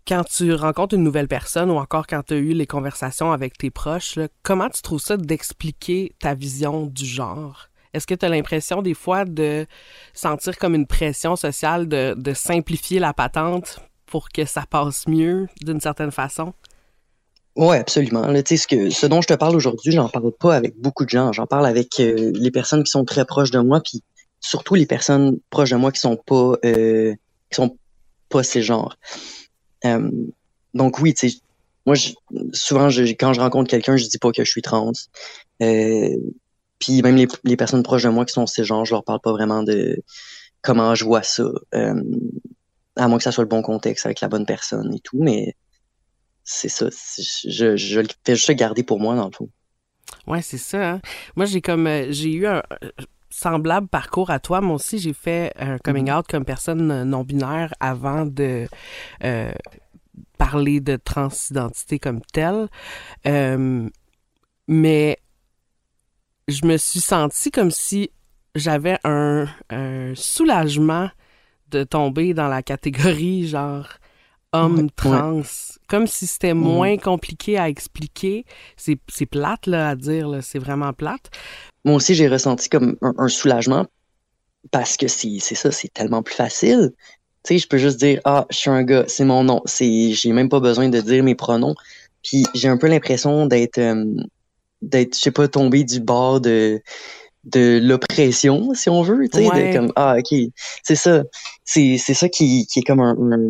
Quand 0.07 0.23
tu 0.23 0.53
rencontres 0.53 0.95
une 0.95 1.03
nouvelle 1.03 1.27
personne 1.27 1.69
ou 1.69 1.75
encore 1.75 2.07
quand 2.07 2.23
tu 2.23 2.33
as 2.33 2.37
eu 2.37 2.53
les 2.53 2.65
conversations 2.65 3.31
avec 3.31 3.57
tes 3.57 3.69
proches, 3.69 4.15
là, 4.15 4.27
comment 4.41 4.69
tu 4.69 4.81
trouves 4.81 5.01
ça 5.01 5.17
d'expliquer 5.17 6.15
ta 6.19 6.33
vision 6.33 6.87
du 6.87 7.05
genre? 7.05 7.68
Est-ce 7.93 8.05
que 8.05 8.13
tu 8.13 8.25
as 8.25 8.29
l'impression 8.29 8.81
des 8.81 8.93
fois 8.93 9.25
de 9.25 9.65
sentir 10.13 10.57
comme 10.57 10.75
une 10.75 10.87
pression 10.87 11.35
sociale 11.35 11.87
de, 11.87 12.33
simplifier 12.33 12.99
la 12.99 13.13
patente 13.13 13.79
pour 14.05 14.29
que 14.29 14.45
ça 14.45 14.65
passe 14.69 15.07
mieux 15.07 15.47
d'une 15.61 15.79
certaine 15.79 16.11
façon? 16.11 16.53
Ouais, 17.55 17.79
absolument. 17.79 18.23
Ce 18.23 18.67
que, 18.67 18.89
ce 18.89 19.05
dont 19.05 19.21
je 19.21 19.27
te 19.27 19.33
parle 19.33 19.55
aujourd'hui, 19.55 19.91
j'en 19.91 20.07
parle 20.07 20.31
pas 20.31 20.55
avec 20.55 20.79
beaucoup 20.79 21.03
de 21.03 21.09
gens. 21.09 21.33
J'en 21.33 21.47
parle 21.47 21.65
avec 21.65 21.99
euh, 21.99 22.31
les 22.35 22.51
personnes 22.51 22.83
qui 22.83 22.91
sont 22.91 23.05
très 23.05 23.25
proches 23.25 23.51
de 23.51 23.59
moi, 23.59 23.81
puis 23.81 24.01
surtout 24.39 24.75
les 24.75 24.85
personnes 24.85 25.39
proches 25.49 25.71
de 25.71 25.75
moi 25.75 25.91
qui 25.91 25.99
sont 25.99 26.15
pas, 26.15 26.53
euh, 26.63 27.13
qui 27.49 27.55
sont 27.55 27.77
pas 28.29 28.43
ces 28.43 28.61
genres. 28.61 28.97
Euh, 29.85 30.09
donc 30.73 30.99
oui, 30.99 31.13
tu 31.13 31.29
sais, 31.29 31.37
moi, 31.85 31.95
souvent, 32.53 32.89
quand 32.89 33.33
je 33.33 33.39
rencontre 33.39 33.69
quelqu'un, 33.69 33.97
je 33.97 34.05
dis 34.05 34.17
pas 34.19 34.31
que 34.31 34.43
je 34.43 34.49
suis 34.49 34.61
trans. 34.61 34.91
Euh, 35.61 36.15
puis 36.79 37.01
même 37.01 37.15
les, 37.15 37.27
les 37.43 37.57
personnes 37.57 37.83
proches 37.83 38.03
de 38.03 38.09
moi 38.09 38.25
qui 38.25 38.33
sont 38.33 38.47
ces 38.47 38.63
genres, 38.63 38.85
je 38.85 38.93
leur 38.93 39.03
parle 39.03 39.19
pas 39.21 39.31
vraiment 39.31 39.63
de 39.63 40.01
comment 40.61 40.95
je 40.95 41.05
vois 41.05 41.23
ça. 41.23 41.43
Euh, 41.75 42.01
à 42.95 43.07
moins 43.07 43.17
que 43.17 43.23
ça 43.23 43.31
soit 43.31 43.43
le 43.43 43.49
bon 43.49 43.61
contexte 43.61 44.05
avec 44.05 44.19
la 44.21 44.27
bonne 44.27 44.45
personne 44.45 44.93
et 44.93 44.99
tout, 44.99 45.21
mais 45.21 45.55
c'est 46.43 46.69
ça. 46.69 46.87
Je, 47.47 47.75
je 47.75 47.99
le 47.99 48.07
fais 48.25 48.35
juste 48.35 48.51
garder 48.51 48.83
pour 48.83 48.99
moi, 48.99 49.15
dans 49.15 49.27
le 49.27 49.31
fond. 49.31 49.49
Ouais, 50.27 50.41
c'est 50.41 50.57
ça. 50.57 50.93
hein. 50.93 51.01
Moi, 51.35 51.45
j'ai 51.45 51.61
comme 51.61 51.87
euh, 51.87 52.07
j'ai 52.09 52.33
eu 52.33 52.47
un 52.47 52.63
semblable 53.29 53.87
parcours 53.87 54.31
à 54.31 54.39
toi. 54.39 54.59
Moi 54.59 54.75
aussi, 54.75 54.97
j'ai 54.99 55.13
fait 55.13 55.53
un 55.57 55.77
coming 55.77 56.11
out 56.11 56.25
comme 56.27 56.45
personne 56.45 57.03
non 57.03 57.23
binaire 57.23 57.73
avant 57.79 58.25
de 58.25 58.67
euh, 59.23 59.51
parler 60.37 60.79
de 60.81 60.95
transidentité 60.97 61.99
comme 61.99 62.21
telle. 62.33 62.67
Euh, 63.27 63.87
mais 64.67 65.19
je 66.49 66.65
me 66.65 66.77
suis 66.77 66.99
sentie 67.01 67.51
comme 67.51 67.71
si 67.71 68.11
j'avais 68.55 68.97
un, 69.03 69.47
un 69.69 70.13
soulagement 70.15 71.09
de 71.69 71.83
tomber 71.83 72.33
dans 72.33 72.47
la 72.47 72.63
catégorie 72.63 73.47
genre 73.47 73.87
homme 74.53 74.89
Ouais, 75.05 75.21
trans, 75.21 75.41
comme 75.87 76.07
si 76.07 76.27
c'était 76.27 76.53
Mhm. 76.53 76.63
moins 76.63 76.97
compliqué 76.97 77.57
à 77.59 77.69
expliquer. 77.69 78.45
C'est 78.77 79.25
plate 79.27 79.67
là 79.67 79.89
à 79.89 79.95
dire, 79.95 80.27
là, 80.27 80.41
c'est 80.41 80.59
vraiment 80.59 80.93
plate. 80.93 81.29
Moi 81.85 81.95
aussi, 81.95 82.15
j'ai 82.15 82.27
ressenti 82.27 82.69
comme 82.69 82.97
un, 83.01 83.13
un 83.17 83.27
soulagement 83.27 83.85
parce 84.71 84.97
que 84.97 85.07
c'est 85.07 85.39
c'est 85.39 85.55
ça, 85.55 85.71
c'est 85.71 85.93
tellement 85.93 86.23
plus 86.23 86.35
facile. 86.35 86.91
Tu 87.45 87.55
sais, 87.55 87.59
je 87.59 87.67
peux 87.67 87.77
juste 87.77 87.99
dire 87.99 88.21
ah, 88.25 88.45
je 88.51 88.57
suis 88.57 88.69
un 88.69 88.83
gars, 88.83 89.05
c'est 89.07 89.25
mon 89.25 89.43
nom. 89.43 89.61
J'ai 89.67 90.33
même 90.33 90.49
pas 90.49 90.59
besoin 90.59 90.89
de 90.89 91.01
dire 91.01 91.23
mes 91.23 91.35
pronoms. 91.35 91.75
Puis 92.23 92.45
j'ai 92.55 92.67
un 92.69 92.77
peu 92.77 92.87
l'impression 92.87 93.45
d'être 93.47 93.77
euh, 93.79 94.05
d'être 94.81 95.15
je 95.15 95.21
sais 95.21 95.31
pas 95.31 95.47
tombé 95.47 95.83
du 95.83 95.99
bord 95.99 96.41
de 96.41 96.81
de 97.45 97.79
l'oppression 97.81 98.73
si 98.73 98.89
on 98.89 99.01
veut, 99.01 99.27
tu 99.29 99.37
sais, 99.37 99.47
Ouais. 99.49 99.69
de 99.69 99.73
comme 99.73 99.91
ah 99.95 100.15
OK, 100.19 100.37
c'est 100.83 100.95
ça. 100.95 101.23
C'est 101.63 101.97
c'est 101.97 102.13
ça 102.13 102.27
qui 102.29 102.67
qui 102.67 102.79
est 102.79 102.83
comme 102.83 102.99
un, 102.99 103.15
un 103.31 103.49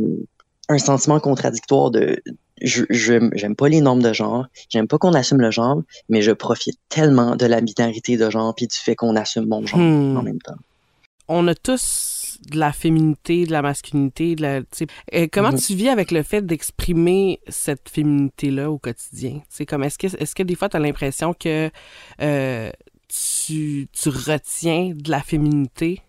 un 0.71 0.77
sentiment 0.77 1.19
contradictoire 1.19 1.89
de 1.89 2.21
je 2.61 2.83
je- 2.89 3.29
j'aime 3.33 3.55
pas 3.55 3.67
les 3.69 3.81
normes 3.81 4.03
de 4.03 4.13
genre, 4.13 4.45
j'aime 4.69 4.87
pas 4.87 4.97
qu'on 4.99 5.13
assume 5.13 5.39
le 5.41 5.49
genre, 5.49 5.81
mais 6.09 6.21
je 6.21 6.31
profite 6.31 6.77
tellement 6.89 7.35
de 7.35 7.45
la 7.47 7.61
binarité 7.61 8.17
de 8.17 8.29
genre 8.29 8.53
puis 8.53 8.67
du 8.67 8.75
fait 8.77 8.95
qu'on 8.95 9.15
assume 9.15 9.47
mon 9.47 9.65
genre 9.65 9.79
Hmm. 9.79 10.17
en 10.17 10.21
même 10.23 10.39
temps. 10.41 10.57
On 11.27 11.47
a 11.47 11.55
tous 11.55 12.18
de 12.47 12.57
la 12.57 12.71
féminité, 12.71 13.45
de 13.45 13.51
la 13.51 13.61
masculinité, 13.61 14.35
de 14.35 14.41
la. 14.41 14.61
Euh, 15.13 15.27
comment 15.31 15.51
Mhm. 15.51 15.59
tu 15.59 15.75
vis 15.75 15.89
avec 15.89 16.11
le 16.11 16.23
fait 16.23 16.41
d'exprimer 16.45 17.41
cette 17.47 17.89
féminité-là 17.89 18.71
au 18.71 18.77
quotidien? 18.77 19.41
Comme, 19.67 19.83
est-ce 19.83 19.97
que, 19.97 20.07
est-ce 20.07 20.35
que 20.35 20.43
des 20.43 20.55
fois, 20.55 20.69
tu 20.69 20.77
as 20.77 20.79
l'impression 20.79 21.33
que 21.33 21.69
euh, 22.21 22.71
tu, 23.07 23.87
tu 23.91 24.09
retiens 24.09 24.93
de 24.95 25.11
la 25.11 25.21
féminité? 25.21 26.01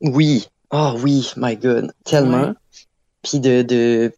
Oui, 0.00 0.46
ah 0.70 0.94
oui, 1.02 1.30
my 1.36 1.56
God, 1.56 1.92
tellement. 2.04 2.48
Ouais. 2.48 2.54
Puis 3.22 3.40
de, 3.40 3.62
de 3.62 4.12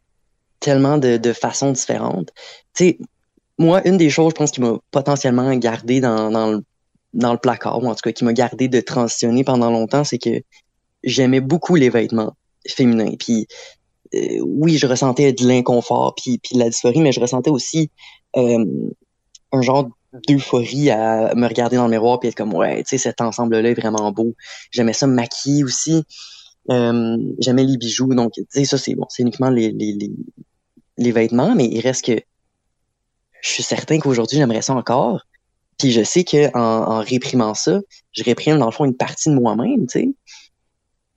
tellement 0.61 0.99
de, 0.99 1.17
de 1.17 1.33
façons 1.33 1.73
différentes. 1.73 2.33
Tu 2.75 2.85
sais, 2.85 2.99
moi, 3.59 3.87
une 3.87 3.97
des 3.99 4.11
choses, 4.11 4.31
je 4.31 4.37
pense, 4.37 4.51
qui 4.51 4.61
m'a 4.61 4.79
potentiellement 4.91 5.55
gardé 5.57 6.01
dans, 6.01 6.31
dans, 6.31 6.51
le, 6.51 6.65
dans 7.15 7.33
le 7.33 7.39
placard, 7.39 7.83
ou 7.83 7.87
en 7.89 7.95
tout 7.95 8.01
cas 8.03 8.13
qui 8.13 8.25
m'a 8.25 8.33
gardé 8.33 8.69
de 8.69 8.81
transitionner 8.81 9.45
pendant 9.45 9.71
longtemps, 9.71 10.05
c'est 10.05 10.19
que 10.19 10.43
j'aimais 11.07 11.41
beaucoup 11.41 11.77
les 11.77 11.89
vêtements 11.89 12.37
féminins. 12.69 13.15
Puis 13.19 13.47
euh, 14.15 14.41
oui, 14.43 14.77
je 14.77 14.87
ressentais 14.87 15.33
de 15.33 15.47
l'inconfort, 15.47 16.15
puis, 16.15 16.39
puis 16.39 16.55
de 16.55 16.61
la 16.61 16.69
dysphorie, 16.69 17.01
mais 17.01 17.13
je 17.13 17.21
ressentais 17.21 17.51
aussi 17.51 17.91
euh, 18.37 18.65
un 19.53 19.63
genre 19.63 19.89
d'euphorie 20.29 20.91
à 20.91 21.35
me 21.35 21.47
regarder 21.47 21.77
dans 21.77 21.85
le 21.85 21.91
miroir 21.91 22.21
puis 22.21 22.29
être 22.29 22.35
comme 22.35 22.55
ouais, 22.55 22.83
tu 22.83 22.91
sais, 22.91 22.99
cet 22.99 23.21
ensemble-là 23.21 23.71
est 23.71 23.75
vraiment 23.75 24.11
beau. 24.13 24.35
J'aimais 24.71 24.93
ça 24.93 25.07
me 25.07 25.15
maquiller 25.15 25.65
aussi. 25.65 26.05
Euh, 26.71 27.17
j'aimais 27.39 27.65
les 27.65 27.77
bijoux, 27.77 28.13
donc 28.15 28.33
tu 28.33 28.45
sais, 28.49 28.65
ça 28.65 28.79
c'est 28.79 28.95
bon, 28.95 29.07
c'est 29.09 29.23
uniquement 29.23 29.51
les, 29.51 29.71
les, 29.71 30.11
les, 30.99 31.13
vêtements, 31.13 31.55
mais 31.55 31.67
il 31.67 31.81
reste 31.81 32.05
que 32.05 32.21
je 33.41 33.49
suis 33.49 33.63
certain 33.63 34.01
qu'aujourd'hui 34.01 34.39
j'aimerais 34.39 34.63
ça 34.63 34.75
encore. 34.75 35.23
Puis 35.79 35.93
je 35.93 36.03
sais 36.03 36.25
que 36.25 36.49
en, 36.57 36.97
en 36.97 37.01
réprimant 37.01 37.55
ça, 37.55 37.81
je 38.13 38.25
réprime 38.25 38.59
dans 38.59 38.67
le 38.67 38.73
fond 38.73 38.85
une 38.85 38.97
partie 38.97 39.29
de 39.29 39.35
moi-même, 39.35 39.87
tu 39.87 40.01
sais. 40.01 40.09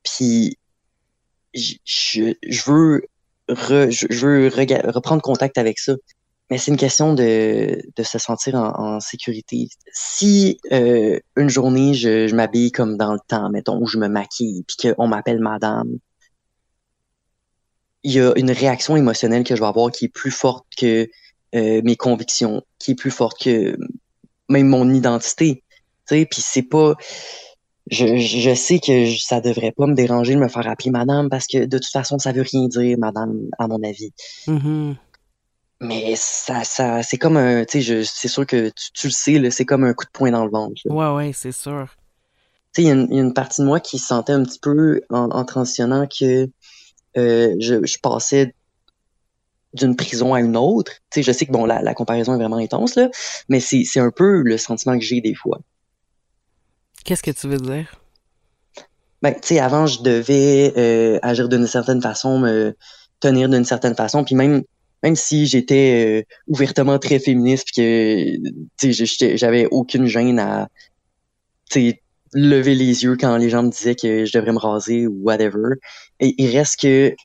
Puis 0.03 0.57
je, 1.53 2.33
veux 2.65 4.49
reprendre 4.89 5.21
contact 5.21 5.57
avec 5.57 5.79
ça. 5.79 5.95
Mais 6.49 6.57
c'est 6.57 6.71
une 6.71 6.77
question 6.77 7.13
de, 7.13 7.79
se 8.03 8.17
sentir 8.17 8.55
en, 8.55 8.99
sécurité. 8.99 9.67
Si 9.93 10.59
euh, 10.71 11.19
une 11.35 11.49
journée, 11.49 11.93
je, 11.93 12.27
je 12.27 12.35
m'habille 12.35 12.71
comme 12.71 12.97
dans 12.97 13.13
le 13.13 13.19
temps, 13.27 13.49
mettons, 13.51 13.79
où 13.79 13.85
je 13.85 13.97
me 13.97 14.07
maquille, 14.07 14.63
puis 14.67 14.93
qu'on 14.93 15.07
m'appelle 15.07 15.39
madame, 15.39 15.99
il 18.03 18.13
y 18.13 18.19
a 18.19 18.33
une 18.35 18.51
réaction 18.51 18.95
émotionnelle 18.95 19.43
que 19.43 19.55
je 19.55 19.61
vais 19.61 19.67
avoir 19.67 19.91
qui 19.91 20.05
est 20.05 20.09
plus 20.09 20.31
forte 20.31 20.65
que 20.77 21.07
euh, 21.55 21.81
mes 21.83 21.95
convictions, 21.95 22.63
qui 22.79 22.91
est 22.91 22.95
plus 22.95 23.11
forte 23.11 23.41
que 23.41 23.77
même 24.47 24.67
mon 24.67 24.91
identité. 24.91 25.63
Tu 26.07 26.15
sais, 26.15 26.25
puis 26.25 26.41
c'est 26.41 26.63
pas... 26.63 26.95
Je, 27.91 28.17
je 28.17 28.53
sais 28.53 28.79
que 28.79 29.05
je- 29.05 29.19
ça 29.19 29.41
devrait 29.41 29.71
pas 29.71 29.87
me 29.87 29.95
déranger 29.95 30.35
de 30.35 30.39
me 30.39 30.47
faire 30.47 30.67
appeler 30.67 30.91
madame 30.91 31.29
parce 31.29 31.47
que 31.47 31.65
de 31.65 31.77
toute 31.77 31.91
façon, 31.91 32.19
ça 32.19 32.31
veut 32.31 32.43
rien 32.43 32.67
dire, 32.67 32.97
madame, 32.97 33.49
à 33.57 33.67
mon 33.67 33.81
avis. 33.83 34.11
Mhm. 34.47 34.95
mais 35.81 36.13
ça, 36.17 36.63
ça, 36.63 37.03
c'est 37.03 37.17
comme 37.17 37.37
un, 37.37 37.63
tu 37.65 37.81
sais, 37.81 38.03
c'est 38.03 38.27
sûr 38.27 38.45
que 38.45 38.71
tu, 38.93 39.07
le 39.07 39.11
sais, 39.11 39.49
c'est 39.51 39.65
comme 39.65 39.85
un 39.85 39.93
coup 39.93 40.05
de 40.05 40.11
poing 40.11 40.31
dans 40.31 40.43
le 40.43 40.51
ventre. 40.51 40.81
Ouais, 40.85 41.15
ouais, 41.15 41.31
c'est 41.33 41.53
sûr. 41.53 41.87
Tu 42.73 42.83
sais, 42.83 42.83
il 42.83 42.87
y, 42.87 42.91
a 42.91 43.21
une 43.21 43.33
partie 43.33 43.61
de 43.61 43.65
moi 43.65 43.79
qui 43.79 43.97
sentait 43.97 44.33
un 44.33 44.43
petit 44.43 44.59
peu 44.59 45.01
en, 45.09 45.43
transitionnant 45.45 46.05
que 46.07 46.49
euh, 47.17 47.55
je, 47.59 47.85
je, 47.85 47.97
passais 47.97 48.53
d'une 49.73 49.95
prison 49.95 50.33
à 50.33 50.41
une 50.41 50.57
autre. 50.57 50.91
Tu 51.11 51.21
sais, 51.21 51.23
je 51.23 51.31
sais 51.31 51.45
que 51.45 51.51
bon, 51.51 51.65
la, 51.65 51.81
la 51.81 51.93
comparaison 51.93 52.33
est 52.33 52.37
vraiment 52.37 52.57
intense 52.57 52.95
là, 52.95 53.09
mais 53.47 53.59
c'est 53.59 53.99
un 53.99 54.11
peu 54.11 54.41
le 54.41 54.57
sentiment 54.57 54.97
que 54.97 55.05
j'ai 55.05 55.21
des 55.21 55.33
fois. 55.33 55.59
Qu'est-ce 57.09 57.23
que 57.23 57.31
tu 57.31 57.47
veux 57.47 57.57
dire? 57.57 57.99
Ben, 59.23 59.33
tu 59.33 59.39
sais, 59.41 59.59
avant, 59.59 59.87
je 59.87 60.03
devais 60.03 60.71
euh, 60.77 61.17
agir 61.23 61.49
d'une 61.49 61.65
certaine 61.65 62.03
façon, 62.03 62.37
me 62.37 62.75
tenir 63.19 63.49
d'une 63.49 63.65
certaine 63.65 63.95
façon, 63.95 64.23
puis 64.23 64.35
même 64.35 64.61
même 65.01 65.15
si 65.15 65.47
j'étais 65.47 66.21
euh, 66.21 66.35
ouvertement 66.45 66.99
très 66.99 67.17
féministe, 67.17 67.69
puis 67.73 68.37
que 68.79 69.37
j'avais 69.37 69.65
aucune 69.71 70.05
gêne 70.05 70.37
à 70.37 70.67
lever 72.35 72.75
les 72.75 73.03
yeux 73.03 73.17
quand 73.19 73.37
les 73.37 73.49
gens 73.49 73.63
me 73.63 73.71
disaient 73.71 73.95
que 73.95 74.25
je 74.25 74.37
devrais 74.37 74.51
me 74.51 74.59
raser 74.59 75.07
ou 75.07 75.17
whatever. 75.23 75.77
Et 76.19 76.35
il 76.37 76.55
reste 76.55 76.79
que 76.79 77.15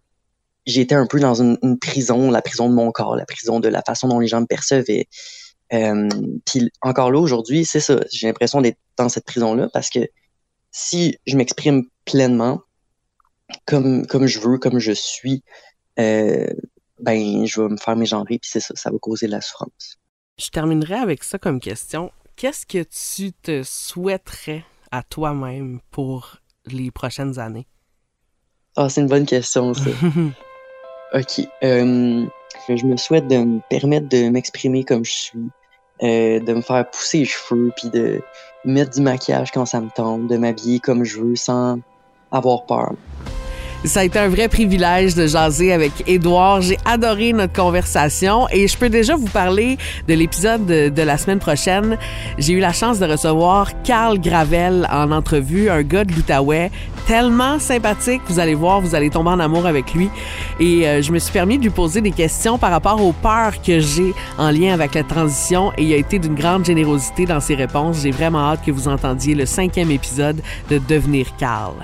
j'étais 0.65 0.95
un 0.95 1.07
peu 1.07 1.21
dans 1.21 1.43
une, 1.43 1.79
prison, 1.79 2.31
la 2.31 2.41
prison 2.41 2.71
de 2.71 2.75
mon 2.75 2.91
corps, 2.91 3.17
la 3.17 3.27
prison 3.27 3.61
de 3.61 3.69
la 3.69 3.83
façon 3.83 4.09
dont 4.09 4.19
les 4.19 4.29
gens 4.29 4.41
me 4.41 4.47
percevaient. 4.47 5.09
Euh, 5.75 6.09
puis 6.47 6.71
encore 6.83 7.11
là 7.11 7.19
aujourd'hui, 7.19 7.65
c'est 7.65 7.81
ça. 7.81 8.01
J'ai 8.13 8.27
l'impression 8.27 8.61
d'être 8.61 8.79
dans 8.97 9.09
cette 9.09 9.25
prison-là 9.25 9.69
parce 9.73 9.91
que 9.91 10.01
si 10.71 11.19
je 11.27 11.37
m'exprime 11.37 11.85
pleinement, 12.05 12.61
comme 13.67 14.07
comme 14.07 14.27
je 14.27 14.41
veux, 14.41 14.59
comme 14.59 14.79
je 14.79 14.93
suis, 14.93 15.43
euh, 15.99 16.47
ben 17.01 17.47
je 17.47 17.61
vais 17.61 17.69
me 17.69 17.77
faire 17.77 17.97
mégenrer 17.97 18.39
puis 18.39 18.51
c'est 18.51 18.61
ça, 18.61 18.75
ça 18.77 18.91
va 18.91 18.99
causer 18.99 19.27
de 19.27 19.33
la 19.33 19.41
souffrance. 19.41 19.99
Je 20.39 20.49
terminerai 20.49 20.95
avec 20.95 21.25
ça 21.25 21.39
comme 21.39 21.61
question. 21.61 22.13
Qu'est-ce 22.37 22.67
que 22.67 22.83
tu 22.83 23.33
te 23.33 23.63
souhaiterais 23.63 24.65
à 24.91 25.03
toi-même 25.03 25.81
pour 25.91 26.39
les 26.67 26.91
prochaines 26.91 27.39
années? 27.39 27.67
Ah, 28.77 28.89
c'est 28.89 29.01
une 29.01 29.07
bonne 29.07 29.27
question, 29.27 29.73
ça. 29.75 29.91
OK. 31.15 31.49
Euh, 31.63 32.27
je 32.69 32.87
me 32.87 32.97
souhaite 32.97 33.29
de 33.29 33.37
me 33.37 33.61
permettre 33.71 34.09
de 34.09 34.29
m'exprimer 34.29 34.83
comme 34.83 35.05
je 35.05 35.13
suis, 35.13 35.51
euh, 36.03 36.41
de 36.41 36.53
me 36.55 36.61
faire 36.61 36.89
pousser 36.91 37.19
les 37.19 37.25
cheveux, 37.25 37.71
puis 37.77 37.91
de 37.91 38.21
mettre 38.65 38.91
du 38.91 39.01
maquillage 39.01 39.53
quand 39.53 39.67
ça 39.67 39.81
me 39.81 39.91
tombe, 39.91 40.27
de 40.27 40.37
m'habiller 40.37 40.81
comme 40.81 41.05
je 41.05 41.21
veux 41.21 41.37
sans 41.37 41.79
avoir 42.33 42.67
peur. 42.67 42.93
Ça 43.85 44.01
a 44.01 44.05
été 44.05 44.19
un 44.19 44.29
vrai 44.29 44.49
privilège 44.49 45.15
de 45.15 45.27
jaser 45.27 45.71
avec 45.71 45.93
Édouard. 46.07 46.63
J'ai 46.63 46.79
adoré 46.87 47.35
notre 47.35 47.53
conversation 47.53 48.49
et 48.51 48.67
je 48.67 48.79
peux 48.79 48.89
déjà 48.89 49.15
vous 49.15 49.29
parler 49.29 49.77
de 50.09 50.15
l'épisode 50.15 50.65
de, 50.65 51.03
la 51.03 51.19
semaine 51.19 51.39
prochaine. 51.39 51.99
J'ai 52.39 52.55
eu 52.55 52.61
la 52.61 52.73
chance 52.73 52.99
de 52.99 53.05
recevoir 53.05 53.83
Carl 53.83 54.19
Gravel 54.19 54.89
en 54.91 55.13
entrevue, 55.13 55.69
un 55.69 55.83
gars 55.83 56.07
de 56.07 56.15
l'Outaouais, 56.15 56.71
tellement 57.07 57.59
sympathique. 57.59 58.23
Vous 58.27 58.39
allez 58.41 58.55
voir, 58.55 58.81
vous 58.81 58.95
allez 58.95 59.11
tomber 59.11 59.31
en 59.31 59.39
amour 59.39 59.67
avec 59.67 59.93
lui. 59.93 60.09
Et 60.61 60.89
euh, 60.89 61.03
je 61.03 61.13
me 61.13 61.19
suis 61.19 61.33
permis 61.33 61.59
de 61.59 61.65
lui 61.65 61.71
poser 61.71 62.01
des 62.01 62.13
questions 62.13 62.57
par 62.57 62.71
rapport 62.71 63.05
aux 63.05 63.13
peurs 63.13 63.61
que 63.61 63.81
j'ai 63.81 64.15
en 64.39 64.51
lien 64.51 64.73
avec 64.73 64.95
la 64.95 65.03
transition 65.03 65.73
et 65.77 65.85
il 65.85 65.93
a 65.93 65.97
été 65.97 66.19
d'une 66.19 66.35
grande 66.35 66.65
générosité 66.65 67.27
dans 67.27 67.41
ses 67.41 67.55
réponses. 67.55 68.01
J'ai 68.03 68.13
vraiment 68.13 68.51
hâte 68.51 68.65
que 68.65 68.71
vous 68.71 68.89
entendiez 68.89 69.35
le 69.35 69.45
cinquième 69.45 69.91
épisode 69.91 70.41
de 70.71 70.79
Devenir 70.79 71.27
Carl. 71.37 71.75